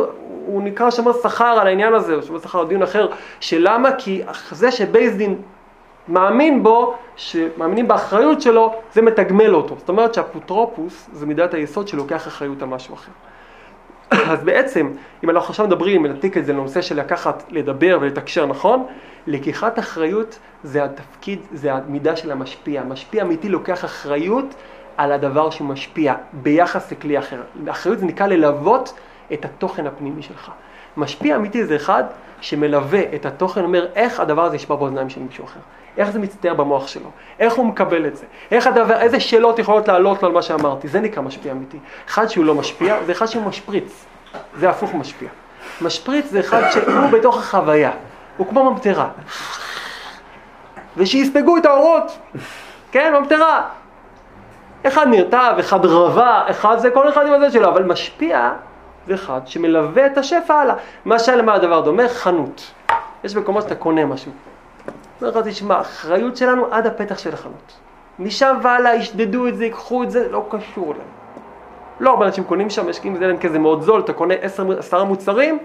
[0.48, 3.08] הוא נקרא שומר שכר על העניין הזה, או שומר שכר על דיון אחר,
[3.40, 3.92] שלמה?
[3.98, 5.42] כי זה שבייס דין
[6.08, 9.74] מאמין בו, שמאמינים באחריות שלו, זה מתגמל אותו.
[9.78, 13.12] זאת אומרת שהאפוטרופוס זה מידת היסוד שלוקח אחריות על משהו אחר.
[14.32, 14.92] אז בעצם,
[15.24, 18.86] אם אנחנו עכשיו מדברים, נעתיק את זה לנושא של לקחת, לדבר ולתקשר נכון,
[19.26, 22.80] לקיחת אחריות זה התפקיד, זה המידה של המשפיע.
[22.80, 24.54] המשפיע אמיתי לוקח אחריות
[24.96, 27.42] על הדבר שהוא משפיע ביחס לכלי אחר.
[27.70, 28.94] אחריות זה נקרא ללוות
[29.32, 30.50] את התוכן הפנימי שלך.
[30.96, 32.04] משפיע אמיתי זה אחד
[32.40, 35.60] שמלווה את התוכן, אומר איך הדבר הזה ישמע באוזניים של מישהו אחר.
[35.98, 39.88] איך זה מצטייר במוח שלו, איך הוא מקבל את זה, איך הדבר, איזה שאלות יכולות
[39.88, 41.78] לעלות לו על מה שאמרתי, זה נקרא משפיע אמיתי.
[42.08, 44.04] אחד שהוא לא משפיע, זה אחד שהוא משפריץ,
[44.56, 45.28] זה הפוך משפיע.
[45.80, 47.90] משפריץ זה אחד שהוא בתוך החוויה,
[48.36, 49.08] הוא כמו ממטרה.
[50.96, 52.18] ושיספגו את האורות,
[52.92, 53.68] כן, ממטרה.
[54.86, 58.52] אחד נרתע, אחד רבה, אחד זה כל אחד עם הזה שלו, אבל משפיע
[59.14, 60.74] אחד שמלווה את השפע הלאה.
[61.06, 62.08] משל למה הדבר דומה?
[62.08, 62.70] חנות.
[63.24, 64.32] יש מקומות שאתה קונה משהו.
[65.22, 67.72] אומר לך, תשמע, האחריות שלנו עד הפתח של החנות.
[68.18, 71.06] משם והלאה ישדדו את זה, ייקחו את זה, לא קשור להם.
[72.00, 75.58] לא הרבה אנשים קונים שם, בזה להם כזה מאוד זול, אתה קונה עשר, עשרה מוצרים,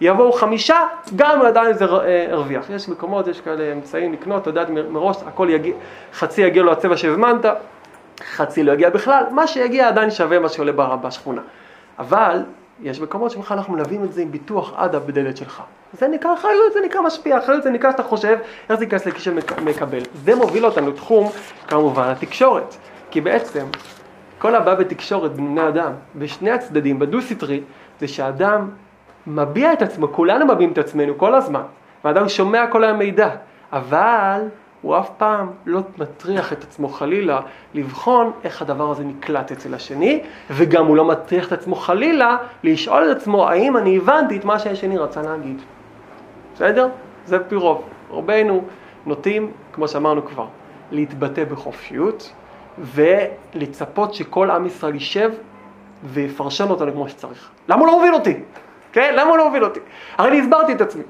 [0.00, 0.86] יבואו חמישה,
[1.16, 2.70] גם עדיין זה אה, הרוויח.
[2.70, 5.74] יש מקומות, יש כאלה אמצעים לקנות, אתה יודע מראש, הכל יגיע,
[6.12, 7.44] חצי יגיע לו הצבע שהזמנת,
[8.36, 11.40] חצי לא יגיע בכלל, מה שיגיע עדיין שווה מה שעולה בשכונה.
[11.98, 12.42] אבל
[12.82, 15.62] יש מקומות שבכלל אנחנו מלווים את זה עם ביטוח עד הבדלת שלך.
[15.92, 18.38] זה נקרא אחריות, זה נקרא משפיע, אחריות זה נקרא שאתה חושב
[18.70, 20.00] איך זה ייכנס לכיס של מקבל.
[20.14, 21.28] זה מוביל אותנו לתחום,
[21.68, 22.76] כמובן, התקשורת.
[23.10, 23.66] כי בעצם,
[24.38, 27.60] כל הבעיה בתקשורת בין בני אדם, בשני הצדדים, בדו-סטרי,
[28.00, 28.70] זה שאדם
[29.26, 31.62] מביע את עצמו, כולנו מביעים את עצמנו כל הזמן,
[32.04, 33.30] ואדם שומע כל היום מידע,
[33.72, 34.40] אבל
[34.82, 37.40] הוא אף פעם לא מטריח את עצמו חלילה
[37.74, 43.10] לבחון איך הדבר הזה נקלט אצל השני, וגם הוא לא מטריח את עצמו חלילה לשאול
[43.10, 45.62] את עצמו האם אני הבנתי את מה שהשני רצה להגיד.
[46.54, 46.88] בסדר?
[47.24, 47.84] זה פי רוב.
[48.08, 48.64] רובנו
[49.06, 50.46] נוטים, כמו שאמרנו כבר,
[50.90, 52.32] להתבטא בחופשיות
[52.78, 55.30] ולצפות שכל עם ישראל יישב
[56.04, 57.50] ויפרשן אותנו כמו שצריך.
[57.68, 58.34] למה הוא לא מוביל אותי?
[58.92, 59.14] כן?
[59.16, 59.80] למה הוא לא מוביל אותי?
[60.18, 61.02] הרי אני הסברתי את עצמי.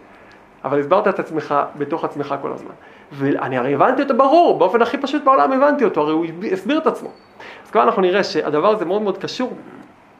[0.65, 2.75] אבל הסברת את עצמך בתוך עצמך כל הזמן.
[3.13, 6.87] ואני הרי הבנתי אותו ברור, באופן הכי פשוט בעולם הבנתי אותו, הרי הוא הסביר את
[6.87, 7.09] עצמו.
[7.65, 9.53] אז כבר אנחנו נראה שהדבר הזה מאוד מאוד קשור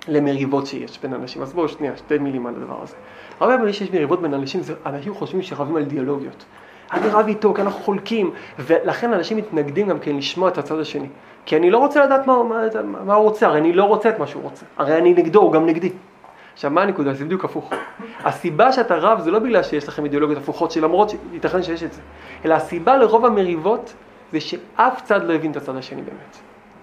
[0.09, 1.43] למריבות שיש בין אנשים.
[1.43, 2.95] אז בואו שנייה, שתי מילים על הדבר הזה.
[3.41, 6.45] הרבה פעמים שיש מריבות בין אנשים, זה אנשים חושבים שרבים על אידיאולוגיות.
[6.93, 11.09] אני רב איתו, כי אנחנו חולקים, ולכן אנשים מתנגדים גם כן לשמוע את הצד השני.
[11.47, 12.63] כי אני לא רוצה לדעת מה, מה,
[13.05, 14.67] מה הוא רוצה, הרי אני לא רוצה את מה שהוא רוצה.
[14.77, 15.91] הרי אני נגדו, הוא גם נגדי.
[16.55, 17.15] עכשיו, מה הנקודה?
[17.15, 17.73] זה בדיוק הפוך.
[18.25, 22.01] הסיבה שאתה רב זה לא בגלל שיש לכם אידיאולוגיות הפוכות, שלמרות שייתכן שיש את זה,
[22.45, 23.95] אלא הסיבה לרוב המריבות
[24.33, 26.37] זה שאף צד לא הבין את הצד השני באמת.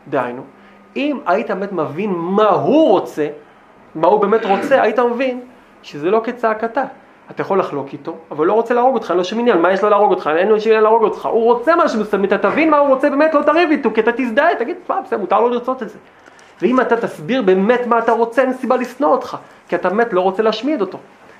[0.07, 0.41] דהיינו,
[0.95, 3.27] אם היית באמת מבין מה הוא רוצה,
[3.95, 5.41] מה הוא באמת רוצה, היית מבין
[5.83, 6.83] שזה לא כצעקתה.
[7.31, 9.83] אתה יכול לחלוק איתו, אבל לא רוצה להרוג אותך, אין לו שום עניין, מה יש
[9.83, 10.29] לו להרוג אותך?
[10.37, 11.25] אין לו שום עניין להרוג אותך.
[11.25, 14.11] הוא רוצה משהו מסוים, אתה תבין מה הוא רוצה, באמת לא תריב איתו, כי אתה
[14.11, 15.97] תזדהה, תגיד, בסדר, מותר לו לרצות את זה.
[16.61, 20.21] ואם אתה תסביר באמת מה אתה רוצה, אין סיבה לשנוא אותך, כי אתה באמת לא
[20.21, 20.97] רוצה להשמיד אותו.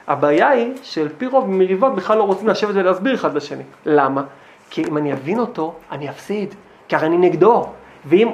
[0.07, 3.63] הבעיה היא שעל פי רוב מריבות בכלל לא רוצים לשבת ולהסביר אחד לשני.
[3.85, 4.23] למה?
[4.69, 6.55] כי אם אני אבין אותו, אני אפסיד,
[6.87, 7.65] כי הרי אני נגדו.
[8.05, 8.29] ואם,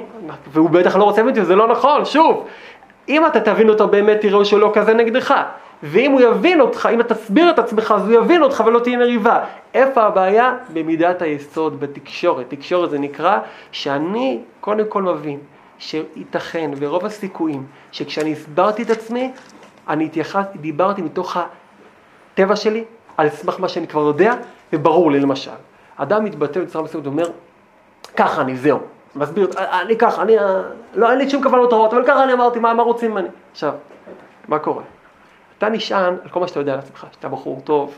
[0.52, 2.46] והוא בטח לא רוצה להבין אותי, זה לא נכון, שוב.
[3.08, 5.34] אם אתה תבין אותו באמת, תראו שהוא לא כזה נגדך.
[5.82, 8.98] ואם הוא יבין אותך, אם אתה תסביר את עצמך, אז הוא יבין אותך ולא תהיה
[8.98, 9.44] מריבה.
[9.74, 10.56] איפה הבעיה?
[10.72, 12.46] במידת היסוד, בתקשורת.
[12.48, 13.38] תקשורת זה נקרא
[13.72, 15.38] שאני קודם כל מבין
[15.78, 19.32] שייתכן, ורוב הסיכויים, שכשאני הסברתי את עצמי,
[19.88, 22.84] אני התייחס, דיברתי מתוך הטבע שלי,
[23.16, 24.34] על סמך מה שאני כבר יודע,
[24.72, 25.50] וברור לי למשל.
[25.96, 27.30] אדם מתבטא בצורה מסוימת ואומר,
[28.16, 28.78] ככה אני, זהו.
[29.16, 30.36] מסביר, אני ככה, אני,
[30.94, 33.28] לא, אין לי שום כוונות רעות, אבל ככה אני אמרתי, מה, מה רוצים ממני?
[33.52, 33.72] עכשיו,
[34.48, 34.82] מה קורה?
[35.58, 37.94] אתה נשען על כל מה שאתה יודע על עצמך, שאתה בחור טוב,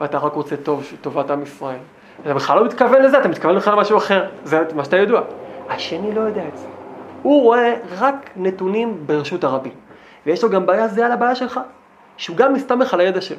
[0.00, 1.78] ואתה רק רוצה טוב, טובת עם ישראל.
[2.22, 5.20] אתה בכלל לא מתכוון לזה, אתה מתכוון בכלל למשהו אחר, זה מה שאתה ידוע.
[5.68, 6.77] השני לא יודע את זה.
[7.22, 9.72] הוא רואה רק נתונים ברשות הרבים.
[10.26, 11.60] ויש לו גם בעיה זהה לבעיה שלך,
[12.16, 13.38] שהוא גם מסתמך על הידע שלו.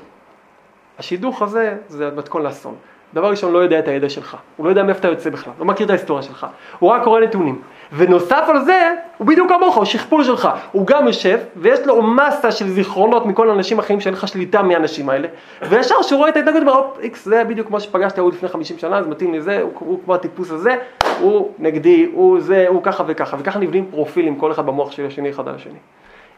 [1.00, 2.76] השידוך הזה זה מתכון לאסון.
[3.14, 5.66] דבר ראשון, לא יודע את הידע שלך, הוא לא יודע מאיפה אתה יוצא בכלל, לא
[5.66, 6.48] מכיר את ההיסטוריה שלך,
[6.80, 7.62] הוא רק קורא נתונים.
[7.94, 10.50] ונוסף על זה, הוא בדיוק כמוך, הוא שכפול שלך.
[10.72, 15.10] הוא גם יושב, ויש לו מסה של זיכרונות מכל האנשים החיים שאין לך שליטה מהאנשים
[15.10, 15.28] האלה,
[15.70, 18.78] וישר כשהוא רואה את ההתנגדות, הוא אומר, איקס, זה בדיוק כמו שפגשת הוא לפני 50
[18.78, 20.76] שנה, זה מתאים לזה, הוא, הוא כמו הטיפוס הזה,
[21.20, 25.30] הוא נגדי, הוא זה, הוא ככה וככה, וככה נבנים פרופילים כל אחד במוח של השני
[25.30, 25.80] אחד על השני.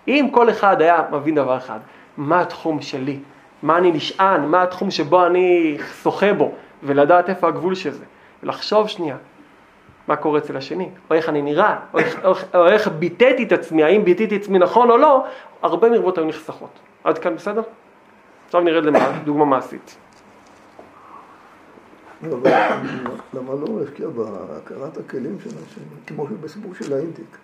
[0.08, 1.80] אם כל אחד היה מבין דבר אחד,
[2.18, 3.20] מה התחום שלי,
[3.64, 6.52] מה אני נשען, מה התחום שבו אני שוחה בו,
[6.84, 8.06] ולדעת איפה הגבול של זה,
[8.44, 9.16] ולחשוב שנייה,
[10.08, 13.52] מה קורה אצל השני, או איך אני נראה, או איך, או, או איך ביטאתי את
[13.52, 15.26] עצמי, האם ביטאתי את עצמי נכון או לא,
[15.62, 16.80] הרבה מרובות היו נחסכות.
[17.04, 17.62] עד כאן בסדר?
[18.46, 19.98] עכשיו נרד לדוגמה מעשית.
[22.24, 27.38] למה לא השקיע בהכרת הכלים של השני, כמו בסיפור של האינדיק.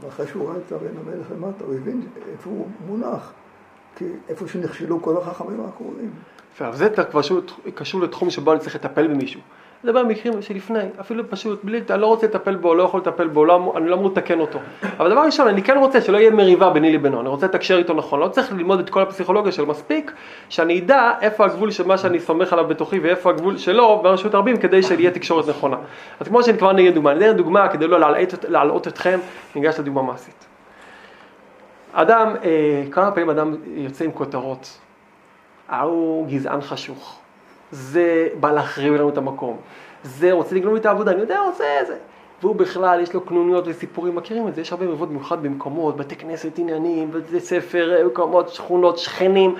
[0.00, 2.00] אבל אחרי שהוא ראה את אריאן המלך למטה, הוא הבין
[2.32, 3.32] איפה הוא מונח,
[3.96, 6.10] כי איפה שנכשלו כל החכמים האחרונים.
[6.72, 7.20] זה כבר
[7.74, 9.40] קשור לתחום שבו אני צריך לטפל במישהו.
[9.84, 13.26] מדבר על מקרים שלפני, אפילו פשוט, בלי, אני לא רוצה לטפל בו, לא יכול לטפל
[13.26, 14.58] בו, לא, אני לא אמור לתקן אותו.
[14.98, 17.94] אבל דבר ראשון, אני כן רוצה שלא יהיה מריבה ביני לבינו, אני רוצה לתקשר איתו
[17.94, 20.12] נכון, לא צריך ללמוד את כל הפסיכולוגיה שלו, מספיק
[20.48, 24.56] שאני אדע איפה הגבול של מה שאני סומך עליו בתוכי ואיפה הגבול שלו ברשות הרבים
[24.56, 25.76] כדי שיהיה תקשורת נכונה.
[26.20, 29.18] אז כמו שאני כבר נגד דוגמה, אני אתן דוגמה כדי לא להלהט- להלאות אתכם,
[29.54, 30.46] ניגש לדוגמה מעשית.
[31.92, 34.78] אדם, אה, כמה פעמים אדם יוצא עם כותרות,
[35.68, 37.20] ההוא גזען חשוך,
[37.70, 39.56] זה בא להחריב לנו את המקום,
[40.02, 41.96] זה רוצה לגנוב את העבודה, אני יודע, רוצה זה.
[42.42, 46.16] והוא בכלל, יש לו קנוניות וסיפורים, מכירים את זה, יש הרבה מריבות במיוחד במקומות, בתי
[46.16, 49.54] כנסת, עניינים, בתי ספר, מקומות, שכונות, שכנים.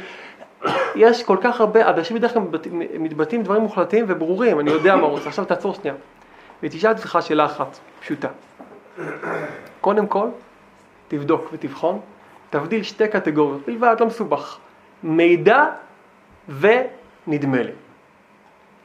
[0.97, 2.43] יש כל כך הרבה, אנשים בדרך כלל
[2.99, 5.29] מתבטאים- דברים מוחלטים וברורים, אני יודע מה רוצה.
[5.29, 5.95] עכשיו תעצור שנייה,
[6.62, 8.29] ותשאל את עצמך שאלה אחת, פשוטה.
[9.81, 10.27] קודם כל,
[11.09, 12.01] תבדוק ותבחון,
[12.51, 14.59] תבדיל שתי קטגוריות בלבד, לא מסובך.
[15.03, 15.64] מידע
[16.49, 17.73] ונדמה לי.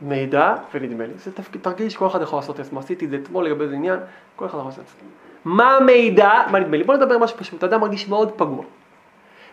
[0.01, 1.13] מידע ונדמה לי.
[1.15, 2.79] זה תפקיד, תרגיל שכל אחד יכול לעשות עצמו.
[2.79, 3.99] עשיתי את זה אתמול לגבי איזה עניין,
[4.35, 5.09] כל אחד יכול לעשות עצמו.
[5.45, 6.83] מה מידע, מה נדמה לי?
[6.83, 7.63] בוא נדבר על משהו פשוט.
[7.63, 8.63] אדם מרגיש מאוד פגוע.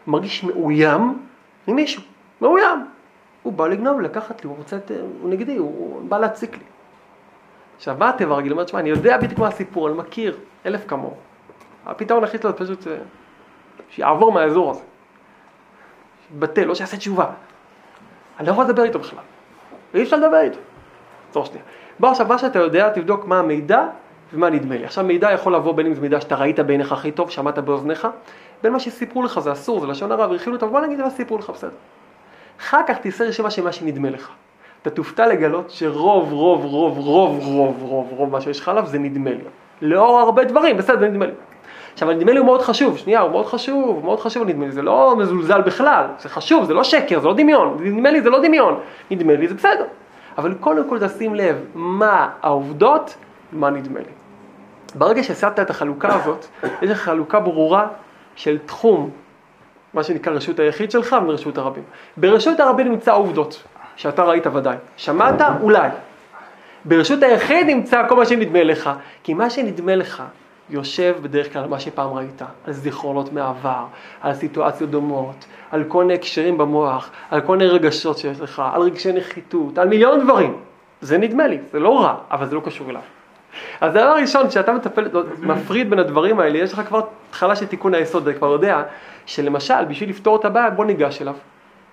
[0.06, 1.26] מרגיש מאוים
[1.68, 2.02] ממישהו.
[2.40, 2.86] מאוים.
[3.42, 4.90] הוא בא לגנוב, לקחת לי, הוא רוצה את...
[5.20, 6.64] הוא נגדי, הוא, הוא בא להציק לי.
[7.76, 8.52] עכשיו, מה הטבע הרגיל?
[8.52, 11.14] הוא אומר, תשמע, אני יודע בדיוק מה הסיפור, אני מכיר, אלף כמוהו.
[11.86, 12.96] הפתרון הכי טוב פשוט אה,
[13.90, 14.82] שיעבור מהאזור הזה.
[16.28, 17.26] שיתבטל, לא שיעשה תשובה.
[18.38, 19.24] אני לא יכול לדבר איתו בכלל.
[19.94, 20.58] אי אפשר לדבר איתו.
[21.30, 21.62] עצור שנייה.
[21.98, 23.86] בוא עכשיו, מה שאתה יודע, תבדוק מה המידע
[24.32, 24.84] ומה נדמה לי.
[24.84, 28.08] עכשיו, מידע יכול לבוא בין אם זה מידע שאתה ראית בעיניך הכי טוב, שמעת באוזניך,
[28.62, 31.38] בין מה שסיפרו לך, זה אסור, זה לשון הרע, והרכילו אותם, בוא נגיד מה סיפרו
[31.38, 31.70] לך, בסדר.
[32.60, 34.30] אחר כך תעשה רשימה של מה שנדמה לך.
[34.82, 38.98] אתה תופתע לגלות שרוב, רוב, רוב, רוב, רוב, רוב, רוב מה שיש לך עליו זה
[38.98, 39.38] נדמה לי.
[39.82, 41.32] לאור הרבה דברים, בסדר, זה נדמה לי.
[41.96, 44.82] עכשיו, נדמה לי הוא מאוד חשוב, שנייה, הוא מאוד חשוב, מאוד חשוב, נדמה לי, זה
[44.82, 48.42] לא מזולזל בכלל, זה חשוב, זה לא שקר, זה לא דמיון, נדמה לי זה לא
[48.42, 48.80] דמיון,
[49.10, 49.84] נדמה לי זה בסדר.
[50.38, 53.16] אבל קודם כל תשים לב מה העובדות,
[53.52, 54.12] מה נדמה לי.
[54.94, 56.46] ברגע שהסדת את החלוקה הזאת,
[56.82, 57.86] יש לך חלוקה ברורה
[58.34, 59.10] של תחום,
[59.94, 61.84] מה שנקרא רשות היחיד שלך ורשות הרבים.
[62.16, 63.62] ברשות הרבים נמצא העובדות,
[63.96, 64.76] שאתה ראית ודאי.
[64.96, 65.40] שמעת?
[65.60, 65.88] אולי.
[66.84, 68.90] ברשות היחיד נמצא כל מה שנדמה לך,
[69.22, 70.22] כי מה שנדמה לך
[70.70, 73.84] יושב בדרך כלל על מה שפעם ראית, על זיכרונות מהעבר,
[74.20, 78.82] על סיטואציות דומות, על כל מיני הקשרים במוח, על כל מיני רגשות שיש לך, על
[78.82, 80.56] רגשי נחיתות, על מיליון דברים.
[81.00, 83.00] זה נדמה לי, זה לא רע, אבל זה לא קשור אליו.
[83.80, 85.08] אז דבר ראשון, כשאתה מטפל,
[85.40, 88.82] מפריד בין הדברים האלה, יש לך כבר התחלה של תיקון היסוד, אתה כבר יודע
[89.26, 91.34] שלמשל, בשביל לפתור את הבעיה, בוא ניגש אליו.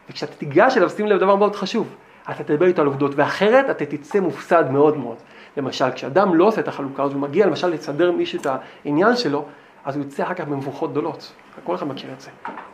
[0.10, 1.96] וכשאתה תיגש אליו, שים לב דבר מאוד חשוב,
[2.32, 5.18] אתה תדבר איתו על עובדות, ואחרת אתה תצא מופסד מאוד מאוד.
[5.58, 8.48] למשל, כשאדם לא עושה את החלוקה הזו, הוא מגיע למשל לסדר מישהו את
[8.86, 9.46] העניין שלו,
[9.86, 11.34] אז הוא יוצא אחר כך במבוכות גדולות.
[11.64, 12.30] כל אחד מכיר את זה.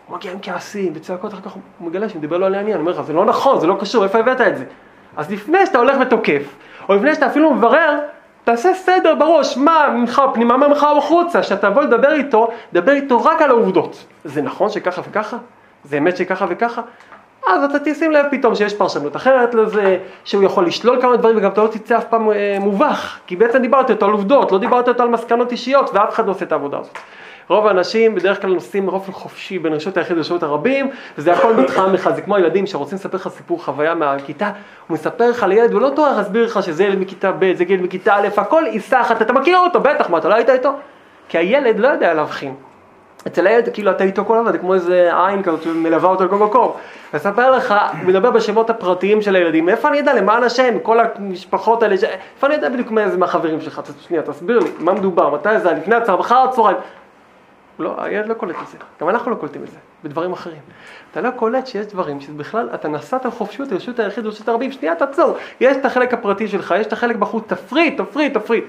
[0.07, 2.81] הוא מגיע עם כעסים וצעקות, אחר כך הוא מגלה שהוא דיבר לא על העניין, הוא
[2.81, 4.65] אומר לך, זה לא נכון, זה לא קשור, איפה הבאת את זה?
[5.17, 6.55] אז לפני שאתה הולך ותוקף,
[6.89, 7.99] או לפני שאתה אפילו מברר,
[8.43, 13.23] תעשה סדר בראש, מה ממך פנימה, מה ממך החוצה, שאתה תבוא לדבר איתו, דבר איתו
[13.23, 14.05] רק על העובדות.
[14.25, 15.37] זה נכון שככה וככה?
[15.83, 16.81] זה אמת שככה וככה?
[17.49, 21.51] אז אתה תשים לב פתאום שיש פרשנות אחרת לזה, שהוא יכול לשלול כמה דברים וגם
[21.51, 24.89] אתה לא תצא אף פעם אה, מובך, כי בעצם דיברת איתו על עובדות, לא דיברת
[24.89, 26.97] איתו על מסקנות אישיות ואף אחד לא עושה את העבודה הזאת.
[27.47, 31.93] רוב האנשים בדרך כלל נוסעים באופן חופשי בין רשות היחיד לרשות הרבים, וזה הכל מתחם
[31.93, 34.51] לך, זה כמו ילדים שרוצים לספר לך סיפור חוויה מהכיתה,
[34.87, 37.81] הוא מספר לך לילד, הוא לא טורח להסביר לך שזה ילד מכיתה ב', זה ילד
[37.81, 40.73] מכיתה א', הכל עיסה אחת, אתה מכיר אותו, בטח, מה, אתה לא היית איתו?
[41.29, 42.53] כי הילד לא יודע להבחין.
[43.27, 46.35] אצל הילד, כאילו אתה איתו כל הזמן, זה כמו איזה עין כזאת שמלווה אותו לכל
[46.35, 46.71] מקום.
[47.13, 51.95] מספר לך, מדבר בשמות הפרטיים של הילדים, מאיפה אני יודע, למען השם, כל המשפחות האלה,
[52.35, 55.95] איפה אני יודע בדיוק מאיזה מהחברים שלך, שנייה, תסביר לי, מה מדובר, מתי זה, לפני
[55.95, 56.77] הצהר, מחר הצהריים.
[57.79, 60.61] לא, הילד לא קולט את זה, גם אנחנו לא קולטים את זה, בדברים אחרים.
[61.11, 65.37] אתה לא קולט שיש דברים שבכלל אתה נסעת חופשיות, רשות היחיד, רשות הרבים, שנייה תעצור,
[65.59, 68.63] יש את החלק הפרטי שלך, יש את החלק בחוץ, תפריט, תפריט, תפריט.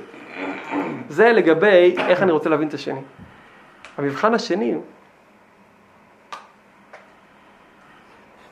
[1.09, 3.01] זה לגבי איך אני רוצה להבין את השני.
[4.01, 4.75] המבחן השני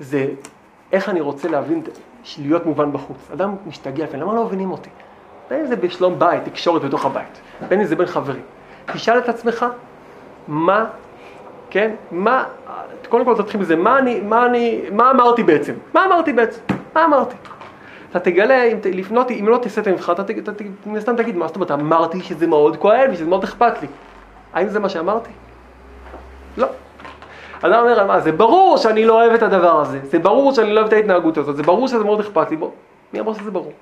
[0.01, 0.27] זה
[0.93, 1.83] איך אני רוצה להבין,
[2.39, 3.31] להיות מובן בחוץ.
[3.33, 4.91] אדם משתגע לפעמים, למה לא מבינים אותי?
[5.51, 8.43] בין אם זה בשלום בית, תקשורת בתוך הבית, בין אם זה בין חברים.
[8.93, 9.66] תשאל את עצמך,
[10.49, 10.87] מה,
[11.70, 12.45] כן, מה,
[13.09, 15.75] קודם כל תתחיל מזה, מה אני, מה אני, מה אמרתי בעצם?
[15.95, 16.61] מה אמרתי בעצם?
[16.95, 17.37] מה אמרתי?
[18.11, 20.22] אתה תגלה, אם לפנות, אם לא תעשה את המבחן, אתה,
[20.87, 23.89] מן הסתם תגיד, מה זאת אומרת, אמרתי שזה מאוד כואב שזה מאוד אכפת לי.
[24.53, 25.31] האם זה מה שאמרתי?
[26.59, 26.67] לא.
[27.63, 30.81] אדם אומר, מה, זה ברור שאני לא אוהב את הדבר הזה, זה ברור שאני לא
[30.81, 32.71] אוהב את ההתנהגות הזאת, זה ברור שזה מאוד אכפת לי, בוא,
[33.13, 33.73] מי אמר שזה ברור?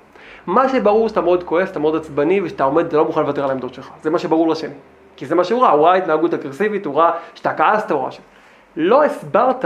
[0.47, 3.49] מה שברור שאתה מאוד כועס, אתה מאוד עצבני ושאתה עומד, אתה לא מוכן לוותר על
[3.49, 4.73] העמדות שלך, זה מה שברור לשני.
[5.15, 8.11] כי זה מה שהוא ראה, הוא ראה התנהגות אגרסיבית, הוא ראה שאתה כעסת, הוא ראה
[8.11, 8.19] ש...
[8.75, 9.65] לא הסברת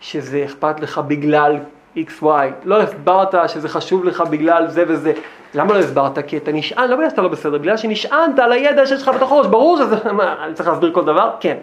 [0.00, 1.56] שזה אכפת לך בגלל
[1.96, 2.24] XY,
[2.64, 5.12] לא הסברת שזה חשוב לך בגלל זה וזה,
[5.54, 6.18] למה לא הסברת?
[6.26, 9.32] כי אתה נשען, לא בגלל שאתה לא בסדר, בגלל שנשענת על הידע שיש לך בתוך
[9.32, 11.30] הראש, ברור שזה, מה, אני צריך להסביר כל דבר?
[11.40, 11.56] כן.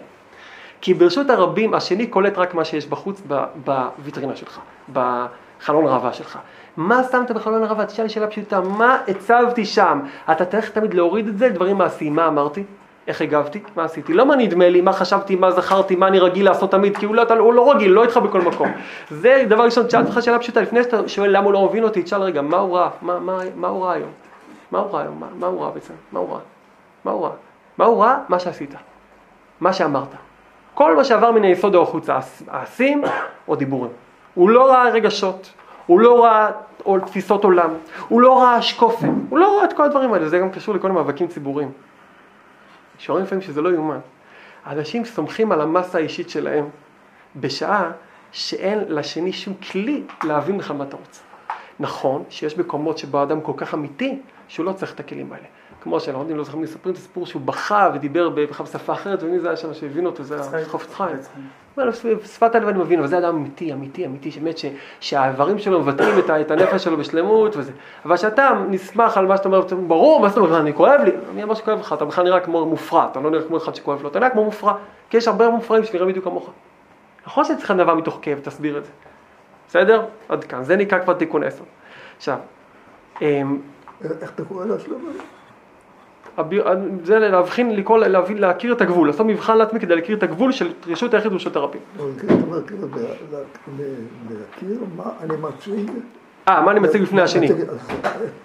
[0.86, 3.22] כי ברשות הרבים, השני קולט רק מה שיש בחוץ
[3.64, 4.60] בוויטרינה שלך,
[4.92, 6.38] בחלון ראווה שלך.
[6.76, 7.86] מה שמת בחלון הראווה?
[7.86, 10.00] תשאל שאלה פשוטה, מה הצבתי שם?
[10.30, 12.16] אתה צריך תמיד להוריד את זה לדברים מעשיים.
[12.16, 12.64] מה אמרתי?
[13.06, 13.60] איך הגבתי?
[13.76, 14.12] מה עשיתי?
[14.12, 17.14] לא מה נדמה לי, מה חשבתי, מה זכרתי, מה אני רגיל לעשות תמיד, כי הוא
[17.14, 18.68] לא, אתה, הוא לא רגיל, לא איתך בכל מקום.
[19.10, 22.02] זה דבר ראשון, תשאל אותך שאלה פשוטה, לפני שאתה שואל למה הוא לא מבין אותי,
[22.02, 22.88] תשאל רגע, מה הוא ראה?
[23.02, 24.10] מה, מה, מה הוא ראה היום?
[24.70, 25.20] מה הוא ראה היום?
[25.20, 25.94] מה, מה הוא ראה בעצם?
[26.12, 26.40] מה הוא ראה?
[27.04, 27.32] מה הוא ראה?
[27.78, 28.18] מה הוא ראה?
[28.28, 28.74] מה שעשית.
[29.60, 30.25] מה שאמרת.
[30.76, 33.02] כל מה שעבר מן היסוד או החוצה, מעשים
[33.48, 33.90] או דיבורים.
[34.34, 35.52] הוא לא ראה רגשות,
[35.86, 36.50] הוא לא ראה
[37.06, 37.70] תפיסות עולם,
[38.08, 40.90] הוא לא ראה השקופן, הוא לא ראה את כל הדברים האלה, זה גם קשור לכל
[40.90, 41.72] המאבקים ציבוריים.
[42.98, 43.98] שואלים לפעמים שזה לא יאומן.
[44.66, 46.68] אנשים סומכים על המסה האישית שלהם
[47.36, 47.90] בשעה
[48.32, 51.22] שאין לשני שום כלי להבין בכלל מה אתה רוצה.
[51.80, 54.18] נכון שיש מקומות שבו האדם כל כך אמיתי
[54.48, 55.46] שהוא לא צריך את הכלים האלה.
[55.86, 59.38] כמו שאנחנו יודעים, לא זוכרים, מספרים את הסיפור שהוא בכה ודיבר בכלל בשפה אחרת, ומי
[59.40, 61.16] זה היה שם שהבין אותו, זה היה חופץ חיים.
[61.76, 61.90] אומר
[62.24, 64.64] שפת הלב אני מבין, אבל זה אדם אמיתי, אמיתי, אמיתי, שבאמת ש-
[65.00, 67.72] שהאיברים שלו מבטאים את, הנפש שלו בשלמות וזה.
[68.04, 71.10] אבל כשאתה נסמך על מה שאתה אומר, אומר, ברור, מה זאת אומרת, אני כואב לי,
[71.34, 74.02] מי אמר שכואב לך, אתה בכלל נראה כמו מופרע, אתה לא נראה כמו אחד שכואב
[74.02, 74.74] לו, אתה נראה כמו מופרע,
[75.10, 76.50] כי יש הרבה מופרעים שנראים בדיוק כמוך.
[77.26, 78.90] נכון שצריך לבוא מתוך כאב, תסביר את זה.
[79.68, 80.04] בסדר?
[80.28, 81.64] עד כאן, זה נקרא כבר תיקון עשר.
[82.16, 82.38] עכשיו,
[83.22, 83.58] אמ,
[84.04, 85.35] איך אתה קורא לשלב הזה?
[87.04, 90.72] זה להבחין, לקרוא, להבין, להכיר את הגבול, לעשות מבחן לעצמי כדי להכיר את הגבול של
[90.86, 91.80] רשות היחיד ורשות הרבים.
[91.98, 92.88] אבל כן, אתה אומר, כאילו,
[93.78, 93.82] ל-
[94.30, 95.90] להכיר מה אני מציג.
[96.48, 97.48] אה, מה אני מציג בפני השני?
[97.52, 97.56] אז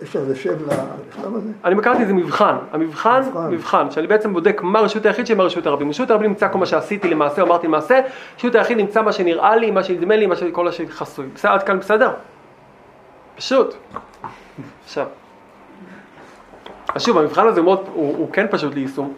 [0.02, 1.50] יש לזה שם לשלב הזה?
[1.66, 3.22] אני מקרתי איזה מבחן, המבחן,
[3.52, 3.92] מבחן.
[3.92, 5.90] שאני בעצם בודק מה רשות היחיד שמה רשות הרבים.
[5.90, 8.02] רשות הרבים נמצא כל מה שעשיתי למעשה, אמרתי למעשה,
[8.38, 11.26] רשות היחיד נמצא מה שנראה לי, מה שנדמה לי, מה שכל שחסוי.
[11.36, 12.12] בסדר, עד כאן בסדר?
[13.38, 13.76] פשוט.
[14.84, 15.06] עכשיו,
[16.96, 19.14] אז שוב, המבחן הזה מאוד, הוא, הוא כן פשוט ליישום.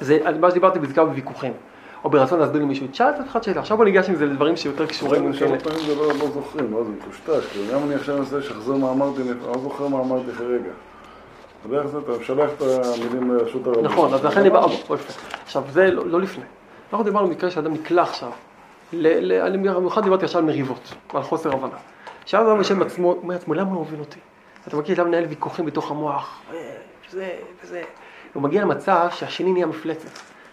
[0.00, 1.52] זה מה שדיברתי בעיקר בוויכוחים,
[2.04, 2.86] או ברצון להסביר למישהו.
[2.86, 5.26] תשאל את אותך שאלה, עכשיו בוא ניגש עם זה לדברים שיותר קשורים.
[5.26, 5.58] עם כמה.
[5.58, 9.22] פעמים זה לא זוכרים, מה זה מטושטש, כאילו גם אני עכשיו מנסה לשחזר מה אמרתי,
[9.22, 10.70] אני לא זוכר מה אמרתי אחרי רגע.
[11.66, 13.84] בדרך זה אתה משלח את המילים לרשות הרבים.
[13.84, 14.74] נכון, אז לכן דיברנו.
[15.44, 16.44] עכשיו זה לא, לא לפני.
[16.92, 18.30] אנחנו דיברנו על מקרה שאדם נקלע עכשיו.
[18.92, 21.76] אני במיוחד דיברתי עכשיו על מריבות, ועל חוסר הבנה.
[22.22, 24.18] עכשיו אדם יושב עם עצמו, אומר לעצמו, למה הוא מבין אותי?
[24.68, 26.40] אתה מכיר אדם מנהל ויכוחים בתוך המוח,
[27.10, 27.30] וזה
[27.64, 27.82] וזה.
[28.32, 30.08] הוא מגיע למצב שהשני נהיה מפלצת.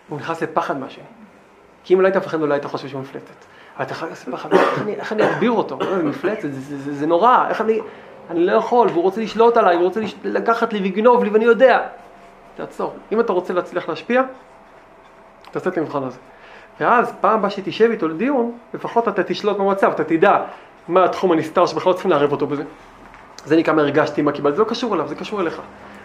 [0.09, 1.03] הוא נכנס לפחד מהשני.
[1.83, 3.33] כי אם לא היית מפחד, אולי היית חושב שהוא מפלצת.
[3.77, 3.95] אבל אתה
[4.27, 5.77] לפחד, איך אני- איך אני אגביר אותו?
[5.81, 7.79] אה, מפלצת, זה, זה, זה, זה נורא, איך אני...
[8.29, 10.01] אני לא יכול, והוא רוצה לשלוט עליי, הוא רוצה.
[10.23, 11.87] לקחת לי ולגנוב לי, ואני יודע.
[12.55, 12.93] תעצור.
[13.11, 14.23] אם אתה רוצה להצליח להשפיע,
[15.51, 16.17] תעשה את המבחן הזה.
[16.79, 20.43] ואז פעם הבאה שתשב איתו לדיון, לפחות אתה תשלוט במצב, אתה תדע
[20.87, 22.63] מה התחום הנסתר שבכלל לא צריכים לערב אותו בזה.
[23.45, 25.61] זה נקרא מה הרגשתי, מה קיבלתי, זה לא קשור אליו, זה קשור אליך.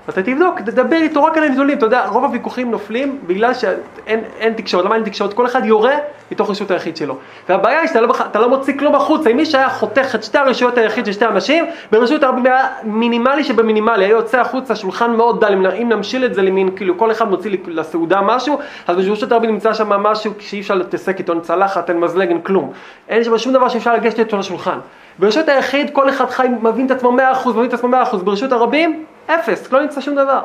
[0.08, 4.52] ואתה תבדוק, תדבר איתו רק על הנתונים, אתה יודע, רוב הוויכוחים נופלים בגלל שאין אין
[4.52, 5.32] תקשורת, למה אין תקשורת?
[5.32, 5.94] כל אחד יורה
[6.32, 7.16] מתוך רשות היחיד שלו.
[7.48, 10.38] והבעיה היא שאתה לא, אתה לא מוציא כלום החוצה, אם מי שהיה חותך את שתי
[10.38, 15.40] הרשויות היחיד של שתי אנשים, ברשות הרבים היה מינימלי שבמינימלי, היה יוצא החוצה שולחן מאוד
[15.44, 19.50] דל, אם נמשיל את זה למין, כאילו כל אחד מוציא לסעודה משהו, אז ברשות הרבים
[19.50, 22.72] נמצא שם משהו שאי אפשר להתעסק איתו, אין צלחת, אין מזלג, אין כלום.
[23.08, 24.78] אין שם שום דבר שאפשר לגשת איתו לשולחן.
[25.18, 29.04] ברשות היחיד כל אחד חי, מבין את עצמו 100%, מבין את עצמו 100%, ברשות הרבים,
[29.34, 30.42] אפס, לא נמצא שום דבר.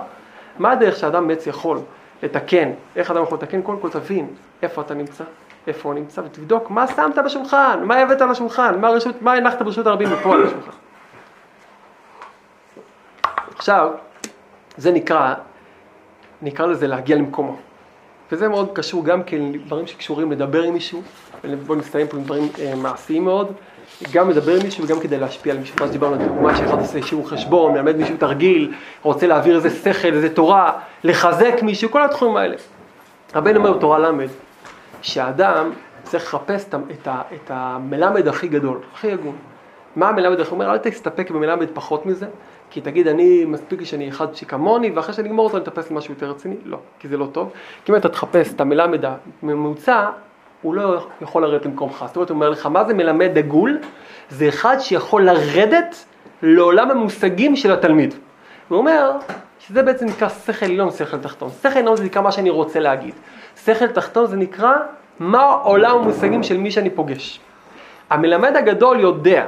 [0.59, 1.79] מה הדרך שאדם בעצם יכול
[2.23, 3.61] לתקן, איך אדם יכול לתקן?
[3.61, 4.27] קודם כל תבין
[4.61, 5.23] איפה אתה נמצא,
[5.67, 9.61] איפה הוא נמצא, ותבדוק מה שמת בשולחן, מה הבאת על השולחן, מה, רשות, מה הנחת
[9.61, 10.71] ברשות הרבים בפועל על השולחן.
[13.55, 13.91] עכשיו,
[14.77, 15.33] זה נקרא,
[16.41, 17.57] נקרא לזה להגיע למקומו.
[18.31, 21.01] וזה מאוד קשור גם כן לדברים שקשורים לדבר עם מישהו,
[21.65, 23.53] בואו נסתיים פה עם דברים אה, מעשיים מאוד,
[24.11, 25.75] גם לדבר עם מישהו וגם כדי להשפיע על מישהו.
[25.81, 30.13] מה שדיברנו על דוגמה שאחד עושה שיעור חשבון, מלמד מישהו תרגיל, רוצה להעביר איזה שכל,
[30.13, 30.71] איזה תורה,
[31.03, 32.55] לחזק מישהו, כל התחומים האלה.
[33.35, 34.25] רבנו אומר בתורה ל',
[35.01, 35.71] שהאדם
[36.03, 39.35] צריך לחפש את ה- את, המלמד הכי גדול, הכי הגון.
[39.95, 40.51] מה המלמד הכי?
[40.51, 42.27] אומר, אל תסתפק במלמד פחות מזה,
[42.69, 46.13] כי תגיד, אני, מספיק לי שאני אחד שכמוני, ואחרי שאני אגמור אותו אני אטפס למשהו
[46.13, 46.55] יותר רציני.
[46.65, 47.51] לא, כי זה לא טוב.
[47.85, 49.05] כי אם אתה תחפש את המלמד
[49.43, 50.09] הממוצע,
[50.65, 52.05] הוא לא יכול לרדת למקומך.
[52.07, 53.79] זאת אומרת, הוא אומר לך, מה זה מלמד דגול?
[54.29, 56.05] זה אחד שיכול לרדת
[56.41, 58.13] לעולם המושגים של התלמיד.
[58.67, 59.11] הוא אומר
[59.59, 61.49] שזה בעצם נקרא שכל עליון, שכל תחתון.
[61.61, 63.13] שכל עליון זה נקרא מה שאני רוצה להגיד.
[63.65, 64.73] שכל תחתון זה נקרא
[65.19, 67.39] מה עולם המושגים של מי שאני פוגש.
[68.09, 69.45] המלמד הגדול יודע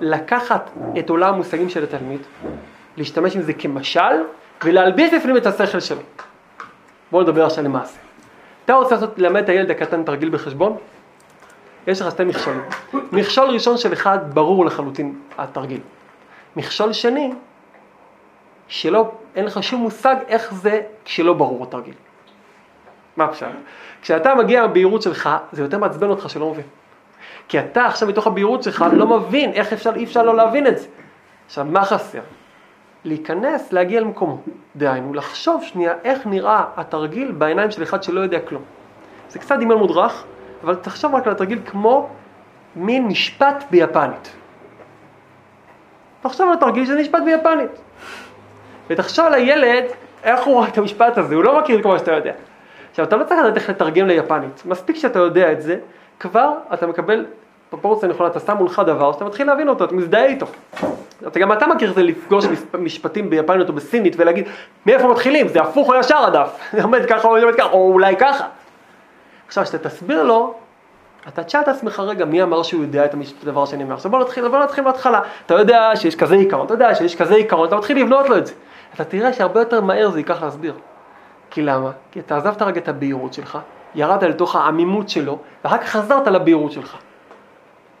[0.00, 2.20] לקחת את עולם המושגים של התלמיד,
[2.96, 4.14] להשתמש עם זה כמשל,
[4.64, 6.00] ולהלביש בפנים את השכל שלו.
[7.10, 8.03] בואו נדבר עכשיו למעשה.
[8.64, 10.76] אתה רוצה לעשות, ללמד את הילד הקטן תרגיל בחשבון?
[11.86, 12.62] יש לך שתי מכשולים.
[13.12, 15.80] מכשול ראשון של אחד, ברור לחלוטין התרגיל.
[16.56, 17.32] מכשול שני,
[18.68, 21.94] שלא, אין לך שום מושג איך זה כשלא ברור התרגיל.
[23.16, 23.46] מה הפשט?
[24.02, 26.64] כשאתה מגיע מהבהירות שלך, זה יותר מעצבן אותך שלא מבין.
[27.48, 30.78] כי אתה עכשיו מתוך הבהירות שלך לא מבין איך אפשר, אי אפשר לא להבין את
[30.78, 30.86] זה.
[31.46, 32.20] עכשיו, מה חסר?
[33.04, 34.38] להיכנס, להגיע למקומו.
[34.76, 38.62] דהיינו, לחשוב שנייה איך נראה התרגיל בעיניים של אחד שלא יודע כלום.
[39.28, 40.24] זה קצת דמיון מודרך,
[40.64, 42.08] אבל תחשוב רק על התרגיל כמו
[42.76, 44.32] מין משפט ביפנית.
[46.22, 47.70] תחשוב על התרגיל שזה משפט ביפנית.
[48.90, 49.84] ותחשוב על הילד,
[50.22, 52.32] איך הוא רואה את המשפט הזה, הוא לא מכיר כמו שאתה יודע.
[52.90, 55.78] עכשיו, אתה לא צריך לדעת איך לתרגם ליפנית, מספיק שאתה יודע את זה,
[56.20, 57.26] כבר אתה מקבל
[57.70, 60.46] פרופורציה נכונה, אתה שם מולך דבר, שאתה מתחיל להבין אותו, אתה מזדהה איתו.
[61.26, 62.44] אתה גם אתה מכיר את זה לפגוש
[62.78, 64.48] משפטים ביפנית או בסינית ולהגיד,
[64.86, 68.16] מאיפה מתחילים, זה הפוך או ישר הדף, זה עומד ככה או עומד ככה, או אולי
[68.16, 68.46] ככה.
[69.46, 70.54] עכשיו, כשאתה תסביר לו,
[71.28, 73.94] אתה תשאל את עצמך רגע, מי אמר שהוא יודע את הדבר שאני אומר?
[73.94, 75.20] עכשיו בוא נתחיל, בוא נתחיל מההתחלה.
[75.46, 78.46] אתה יודע שיש כזה עיקרון, אתה יודע שיש כזה עיקרון, אתה מתחיל לבנות לו את
[78.46, 78.52] זה.
[78.94, 80.74] אתה תראה שהרבה יותר מהר זה ייקח להסביר.
[81.50, 81.90] כי למה?
[82.12, 83.58] כי אתה עזבת רגע את הבהירות שלך,
[83.94, 86.96] ירדת לתוך העמימות שלו, ואחר כך חזרת לבהירות שלך.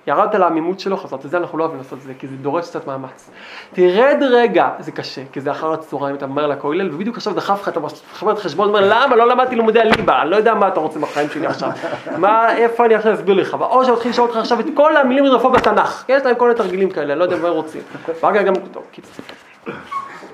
[0.06, 2.86] ירדת לעמימות שלו, חזרת, זה אנחנו לא אוהבים לעשות את זה, כי זה דורש קצת
[2.86, 3.30] מאמץ.
[3.72, 7.68] תרד רגע, זה קשה, כי זה אחר הצהריים, אתה אומר לכולל, ובדיוק עכשיו דחף לך,
[7.68, 9.16] אתה מחבר את חשבון, אומר, למה?
[9.16, 11.70] לא למדתי לימודי הליבה, אני לא יודע מה אתה רוצה בחיים שלי עכשיו,
[12.18, 15.54] מה, איפה אני יכול להסביר לך, או שמתחיל לשאול אותך עכשיו את כל המילים הרפואות
[15.54, 17.80] בתנ"ך, יש להם כל מיני תרגילים כאלה, אני לא יודע מה הם רוצים,
[18.22, 19.24] ואגב גם, טוב, קיצור,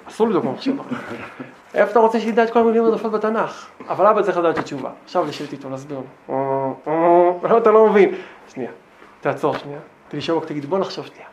[0.09, 0.73] אסור לבדוק במחשב,
[1.75, 4.91] איפה אתה רוצה שידע את כל המילים הרפואות בתנ"ך, אבל אבא צריך לדעת את התשובה,
[5.05, 5.99] עכשיו לשבת איתו, להסביר
[6.29, 8.15] לו, אתה לא מבין,
[8.55, 8.71] שנייה.
[9.21, 11.29] תעצור שנייה, תשאר תגיד בוא נחשוב שנייה.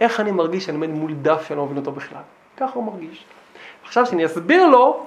[0.00, 2.22] איך אני מרגיש שאני עומד מול דף שאני לא מבין אותו בכלל?
[2.56, 3.24] ככה הוא מרגיש.
[3.84, 5.06] עכשיו שאני אסביר לו,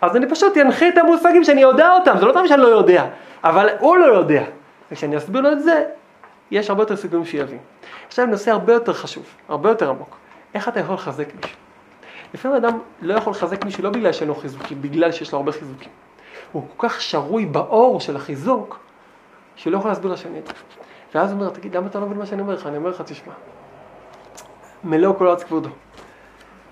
[0.00, 3.06] אז אני פשוט אנחה את המושגים שאני יודע אותם, זה לא תמיד שאני לא יודע,
[3.44, 4.44] אבל הוא לא יודע.
[4.92, 5.84] וכשאני אסביר לו את זה,
[6.50, 7.58] יש הרבה יותר סיכויים שיבין.
[8.06, 10.16] עכשיו נושא הרבה יותר חשוב, הרבה יותר עמוק.
[10.54, 11.56] איך אתה יכול לחזק מישהו?
[12.34, 15.52] לפעמים אדם לא יכול לחזק מישהו לא בגלל שאין לו חיזוקים, בגלל שיש לו הרבה
[15.52, 15.90] חיזוקים.
[16.52, 18.78] הוא כל כך שרוי באור של החיזוק,
[19.56, 20.52] שהוא לא יכול להסביר לשני את זה.
[21.14, 22.66] ואז הוא אומר, תגיד, למה אתה לא מבין מה שאני אומר לך?
[22.66, 23.32] אני אומר לך, תשמע,
[24.84, 25.68] מלוא כל ארץ כבודו.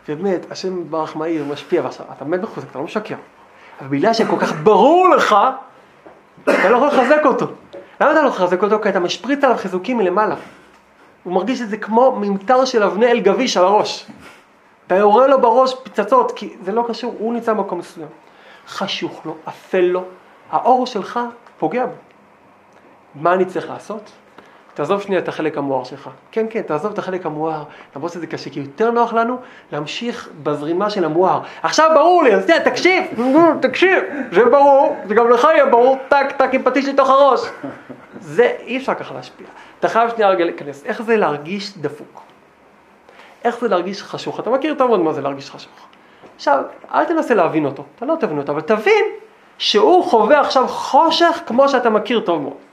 [0.09, 3.15] ובאמת, השם ברח מהיר, משפיע, ועכשיו, אתה באמת מחוזק, אתה לא משקר.
[3.81, 5.37] אבל בגלל שכל כך ברור לך,
[6.43, 7.47] אתה לא יכול לחזק אותו.
[8.01, 8.81] למה אתה לא לחזק אותו?
[8.83, 10.35] כי אתה משפריץ עליו חיזוקים מלמעלה.
[11.23, 14.07] הוא מרגיש את זה כמו ממטר של אבני אל גביש על הראש.
[14.87, 18.09] אתה יורה לו בראש פצצות, כי זה לא קשור, הוא נמצא במקום מסוים.
[18.69, 20.05] חשוך לו, אפל לו,
[20.51, 21.21] האור שלך
[21.59, 21.93] פוגע בו.
[23.15, 24.13] מה אני צריך לעשות?
[24.75, 26.11] תעזוב שנייה את החלק המואר שלך.
[26.33, 27.63] כן, כן, תעזוב את החלק המואר,
[27.97, 29.37] למרות שזה קשה, כי יותר נוח לנו
[29.73, 31.41] להמשיך בזרימה של המואר.
[31.63, 33.05] עכשיו ברור לי, אז תקשיב,
[33.61, 37.41] תקשיב, זה ברור, זה גם לך יהיה ברור, טק, טק עם פטיש לתוך הראש.
[38.21, 39.47] זה, אי אפשר ככה להשפיע.
[39.81, 40.85] אתה חייב שנייה רגע להיכנס.
[40.85, 42.23] איך זה להרגיש דפוק?
[43.45, 44.41] איך זה להרגיש חשוך?
[44.41, 45.87] אתה מכיר טוב מאוד מה זה להרגיש חשוך.
[46.37, 46.63] עכשיו,
[46.95, 49.05] אל תנסה להבין אותו, אתה לא תבין אותו, אבל תבין
[49.59, 52.72] שהוא חווה עכשיו חושך כמו שאתה מכיר טוב מאוד.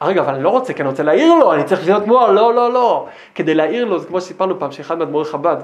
[0.00, 2.54] רגע, אבל אני לא רוצה, כי אני רוצה להעיר לו, אני צריך להיות מואר, לא,
[2.54, 3.08] לא, לא.
[3.34, 5.56] כדי להעיר לו, זה כמו שסיפרנו פעם, שאחד מאדמו"רי חב"ד,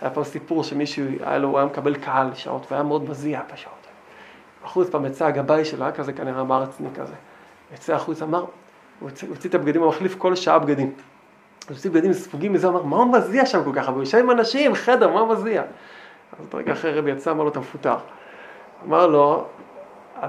[0.00, 3.74] היה פעם סיפור שמישהו, היה לו, הוא היה מקבל קהל שעות, והיה מאוד מזיע בשעות.
[4.64, 7.14] החוץ פעם יצא הגבאי שלו, היה כזה כנראה מרצני כזה.
[7.74, 8.44] יצא החוץ, אמר,
[9.00, 10.86] הוא הוציא את הבגדים, הוא מחליף כל שעה בגדים.
[10.86, 13.88] הוא הוציא בגדים ספוגים מזה, אמר, מה הוא מזיע שם כל כך?
[13.88, 15.62] הוא יושב עם אנשים, חדר, מה הוא מזיע?
[16.40, 17.96] אז רגע אחרי רבי יצא, אמר לו, אתה מפוטר.
[18.86, 19.44] אמר לו,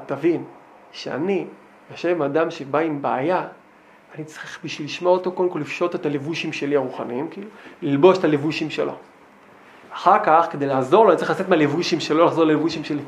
[0.05, 0.43] תבין,
[0.91, 1.45] שאני
[1.93, 3.45] יושב אדם שבא עם בעיה,
[4.15, 7.47] אני צריך בשביל לשמוע אותו קודם כל לפשוט את הלבושים שלי הרוחניים, כאילו,
[7.81, 8.95] ללבוש את הלבושים שלו.
[9.93, 13.01] אחר כך, כדי לעזור לו, אני צריך לצאת מהלבושים שלו, לחזור ללבושים שלי.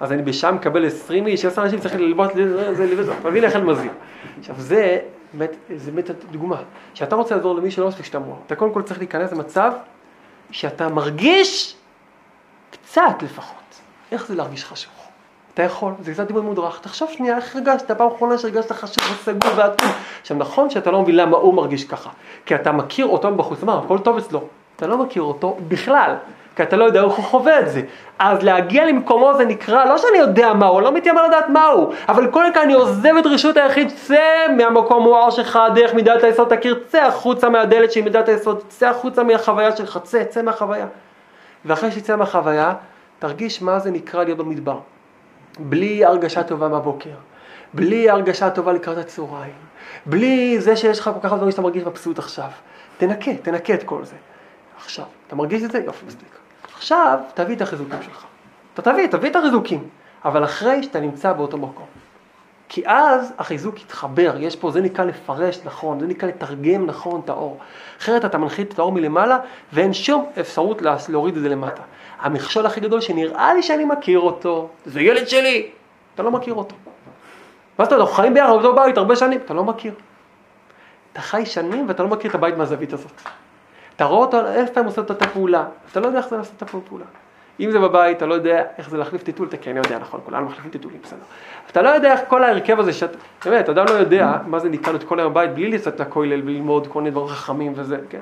[0.00, 2.28] אז אני בשם מקבל 20 איש, 10 אנשים צריכים ללבוש,
[2.72, 3.92] זה לבוש, אתה מבין איך אני מזיע.
[4.40, 4.98] עכשיו זה
[5.32, 6.62] באמת, זה באמת דוגמה.
[6.94, 9.72] כשאתה רוצה לעזור למי שלא מספיק שאתה מואר, אתה קודם כל צריך להיכנס למצב
[10.50, 11.76] שאתה מרגיש
[12.70, 13.80] קצת לפחות.
[14.12, 14.97] איך זה להרגיש חשוך?
[15.58, 19.50] אתה יכול, זה קצת דימוי מודרך, תחשוב שנייה איך הרגשת, פעם אחרונה שהרגשת חשוב וסגור
[19.56, 19.88] ואטום.
[20.20, 22.10] עכשיו נכון שאתה לא מבין למה הוא מרגיש ככה,
[22.46, 24.42] כי אתה מכיר אותו מבחוץ, מה, הכל טוב אצלו,
[24.76, 26.14] אתה לא מכיר אותו בכלל,
[26.56, 27.82] כי אתה לא יודע איך הוא חווה את זה.
[28.18, 31.92] אז להגיע למקומו זה נקרא, לא שאני יודע מה הוא, לא מתיימר לדעת מה הוא,
[32.08, 36.56] אבל קודם כל אני עוזב את רשות היחיד, צא מהמקום מואר שלך, דרך מידת היסוד
[36.56, 40.86] תכיר, צא החוצה מהדלת של מידת היסוד, צא החוצה מהחוויה שלך, צא, צא מהחוויה.
[41.64, 42.72] ואחרי שתצא מהחוויה,
[43.18, 44.78] תרגיש מה זה נקרא להיות במדבר.
[45.58, 47.14] בלי הרגשה טובה מהבוקר,
[47.74, 49.54] בלי הרגשה טובה לקראת הצהריים,
[50.06, 52.50] בלי זה שיש לך כל כך הרבה דברים שאתה מרגיש מבסוט עכשיו.
[52.98, 54.14] תנקה, תנקה את כל זה.
[54.76, 55.78] עכשיו, אתה מרגיש את זה?
[55.78, 56.28] יופי, מספיק.
[56.74, 58.24] עכשיו, תביא את החיזוקים שלך.
[58.74, 59.88] אתה תביא, תביא את החיזוקים,
[60.24, 61.86] אבל אחרי שאתה נמצא באותו מקום.
[62.68, 67.28] כי אז החיזוק יתחבר, יש פה, זה נקרא לפרש נכון, זה נקרא לתרגם נכון את
[67.28, 67.58] האור.
[68.00, 69.38] אחרת אתה מנחית את האור מלמעלה
[69.72, 71.82] ואין שום אפשרות להוריד את זה למטה.
[72.20, 75.70] המכשול הכי גדול שנראה לי שאני מכיר אותו, זה ילד שלי,
[76.14, 76.74] אתה לא מכיר אותו.
[77.78, 79.92] מה זאת אומרת, אנחנו חיים ביחד באותו בית הרבה שנים, אתה לא מכיר.
[81.12, 83.12] אתה חי שנים ואתה לא מכיר את הבית מהזווית הזאת.
[83.96, 86.54] אתה רואה אותו, אלף פעמים עושה את אותה פעולה, אתה לא יודע איך זה לעשות
[86.56, 87.04] את הפעולה.
[87.60, 90.46] אם זה בבית, אתה לא יודע איך זה להחליף טיטול, אתה כן יודע, נכון, כולנו
[90.46, 91.18] מחליפים טיטולים, בסדר.
[91.70, 94.96] אתה לא יודע איך כל ההרכב הזה, שאת, באמת, אדם לא יודע מה זה לו
[94.96, 98.20] את כל היום בבית בלי לצאת לכולל וללמוד כל מיני דברים חכמים וזה, כן.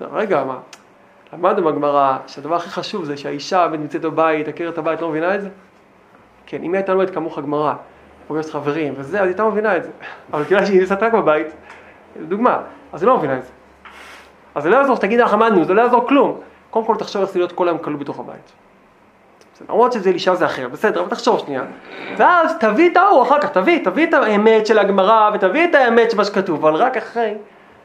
[0.00, 0.58] רגע, מה,
[1.32, 5.48] למדנו בגמרא שהדבר הכי חשוב זה שהאישה נמצאת בבית, עקרת הבית, לא מבינה את זה?
[6.46, 7.74] כן, אם היא הייתה לומדת כמוך גמרא,
[8.26, 9.90] פוגשת חברים וזה, אז היא הייתה מבינה את זה.
[10.32, 11.46] אבל כיוון שהיא נמצאת רק בבית,
[12.28, 12.62] דוגמה,
[12.92, 13.50] אז היא לא מבינה את זה.
[14.54, 16.40] אז זה לא יעזור שתגיד לך למדנו, זה לא יעזור כלום.
[16.70, 18.52] קודם כל תחשוב איך להיות כל היום כלוא בתוך הבית.
[19.68, 21.62] למרות שזה אישה זה אחר, בסדר, אבל תחשוב שנייה.
[22.16, 26.10] ואז תביא את האור אחר כך, תביא, תביא את האמת של הגמרא ותביא את האמת
[26.10, 27.34] של מה שכתוב, אבל רק אחרי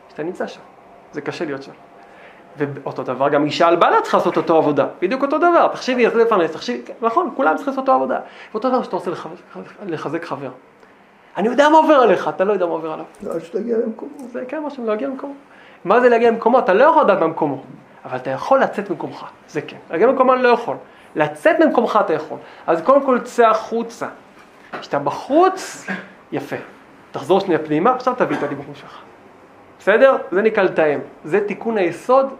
[0.09, 0.61] שאתה נמצא שם.
[1.11, 1.71] זה קשה להיות שם.
[2.57, 6.13] ואותו דבר, גם אישה על בעלה צריכה לעשות אותו עבודה, בדיוק אותו דבר, תחשבי, איך
[6.13, 8.19] זה לפרנס, תחשבי, נכון, כולם צריכים לעשות אותו עבודה.
[8.51, 9.35] ואותו דבר שאתה רוצה לחזק,
[9.85, 10.49] לחזק חבר.
[11.37, 13.05] אני יודע מה עובר עליך, אתה לא יודע מה עובר עליו.
[13.29, 14.11] עד שתגיע למקומו.
[14.31, 15.33] זה כן משהו, להגיע למקומו.
[15.85, 16.59] מה זה להגיע למקומו?
[16.59, 17.63] אתה לא יכול לדעת במקומו,
[18.05, 19.77] אבל אתה יכול לצאת ממקומך, זה כן.
[19.91, 20.75] להגיע למקומו אני לא יכול.
[21.15, 22.37] לצאת ממקומך אתה יכול.
[22.67, 24.07] אז קודם כל צא החוצה.
[24.79, 25.87] כשאתה בחוץ,
[26.31, 26.55] יפה.
[27.11, 29.01] תחזור שנייה פנימה, עכשיו תביא את הדיבורים שלך.
[29.79, 30.17] בסדר?
[30.31, 30.99] זה נקרא לתאם.
[31.23, 32.33] זה תיקון היסוד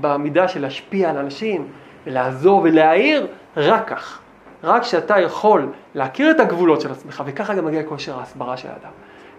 [0.00, 1.68] במידה של להשפיע על אנשים,
[2.06, 3.26] ולעזור ולהעיר,
[3.56, 4.20] רק כך.
[4.64, 8.90] רק כשאתה יכול להכיר את הגבולות של עצמך, וככה גם מגיע כושר ההסברה של האדם.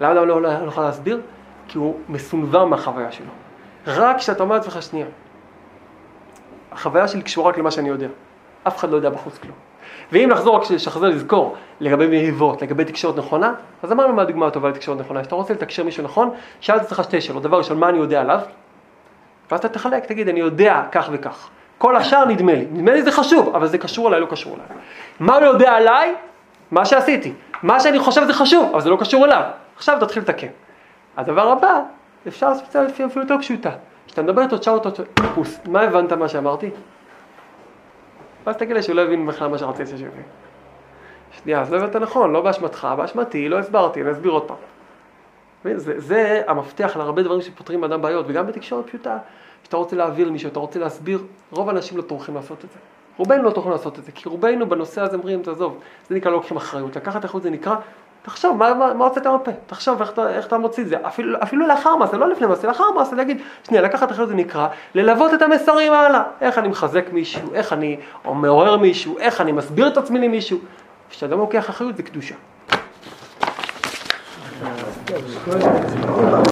[0.01, 1.21] למה אדם לא, לא, לא יכול להסביר?
[1.67, 3.31] כי הוא מסונבר מהחוויה שלו.
[3.87, 5.05] רק כשאתה אומר לעצמך שנייה,
[6.71, 8.07] החוויה שלי קשורה רק למה שאני יודע.
[8.67, 9.55] אף אחד לא יודע בחוץ כלום.
[10.11, 13.53] ואם נחזור רק שחזר לזכור לגבי מריבות, לגבי תקשורת נכונה,
[13.83, 15.21] אז אמרנו מה הדוגמה הטובה לתקשורת נכונה.
[15.21, 16.29] כשאתה רוצה לתקשר מישהו נכון,
[16.59, 17.43] שאלת אצלך שתי שאלות.
[17.43, 18.39] דבר ראשון, מה אני יודע עליו?
[19.51, 21.49] ואז אתה תחלק, תגיד, אני יודע כך וכך.
[21.77, 22.65] כל השאר נדמה לי.
[22.71, 24.65] נדמה לי זה חשוב, אבל זה קשור אליי, לא קשור אליי.
[25.19, 26.15] מה הוא יודע עליי?
[26.71, 27.33] מה שעשיתי.
[27.63, 29.43] מה שאני חושב זה חשוב, אבל זה לא קשור אליו.
[29.75, 30.47] עכשיו תתחיל לתקן.
[31.17, 31.81] הדבר הבא,
[32.27, 33.69] אפשר לעשות את זה אפילו יותר פשוטה.
[34.07, 36.69] כשאתה מדבר איתו, תשאל אותו, טיפוס, מה הבנת מה שאמרתי?
[38.45, 40.09] ואז תגיד לי שהוא לא הבין בכלל מה שרציתי שהוא.
[41.31, 44.57] שנייה, אז לא הבנת נכון, לא באשמתך, באשמתי, לא הסברתי, אני אסביר עוד פעם.
[45.63, 49.17] זה, זה המפתח להרבה דברים שפותרים אדם בעיות, וגם בתקשורת פשוטה,
[49.63, 52.79] כשאתה רוצה להעביר למישהו, אתה רוצה להסביר, רוב האנשים לא טורחים לעשות את זה.
[53.17, 55.79] רובנו לא טורחים לעשות את זה, כי רובנו בנושא הזה אומרים, תעזוב,
[56.09, 56.95] זה נקרא לא לוקחים אחריות.
[56.95, 57.75] לקחת אחריות זה נקרא,
[58.21, 59.51] תחשוב, מה, מה, מה הוצאת מהפה?
[59.67, 61.07] תחשוב איך, איך אתה מוציא את זה.
[61.07, 64.67] אפילו, אפילו לאחר מעשה, לא לפני מעשה, לאחר מעשה, להגיד, שנייה, לקחת אחריות זה נקרא,
[64.95, 66.23] ללוות את המסרים הלאה.
[66.41, 70.57] איך אני מחזק מישהו, איך אני מעורר מישהו, איך אני מסביר את עצמי למישהו.
[71.09, 72.35] כשאדם לוקח אחריות זה קדושה.
[75.07, 76.37] 这런생각이 듭.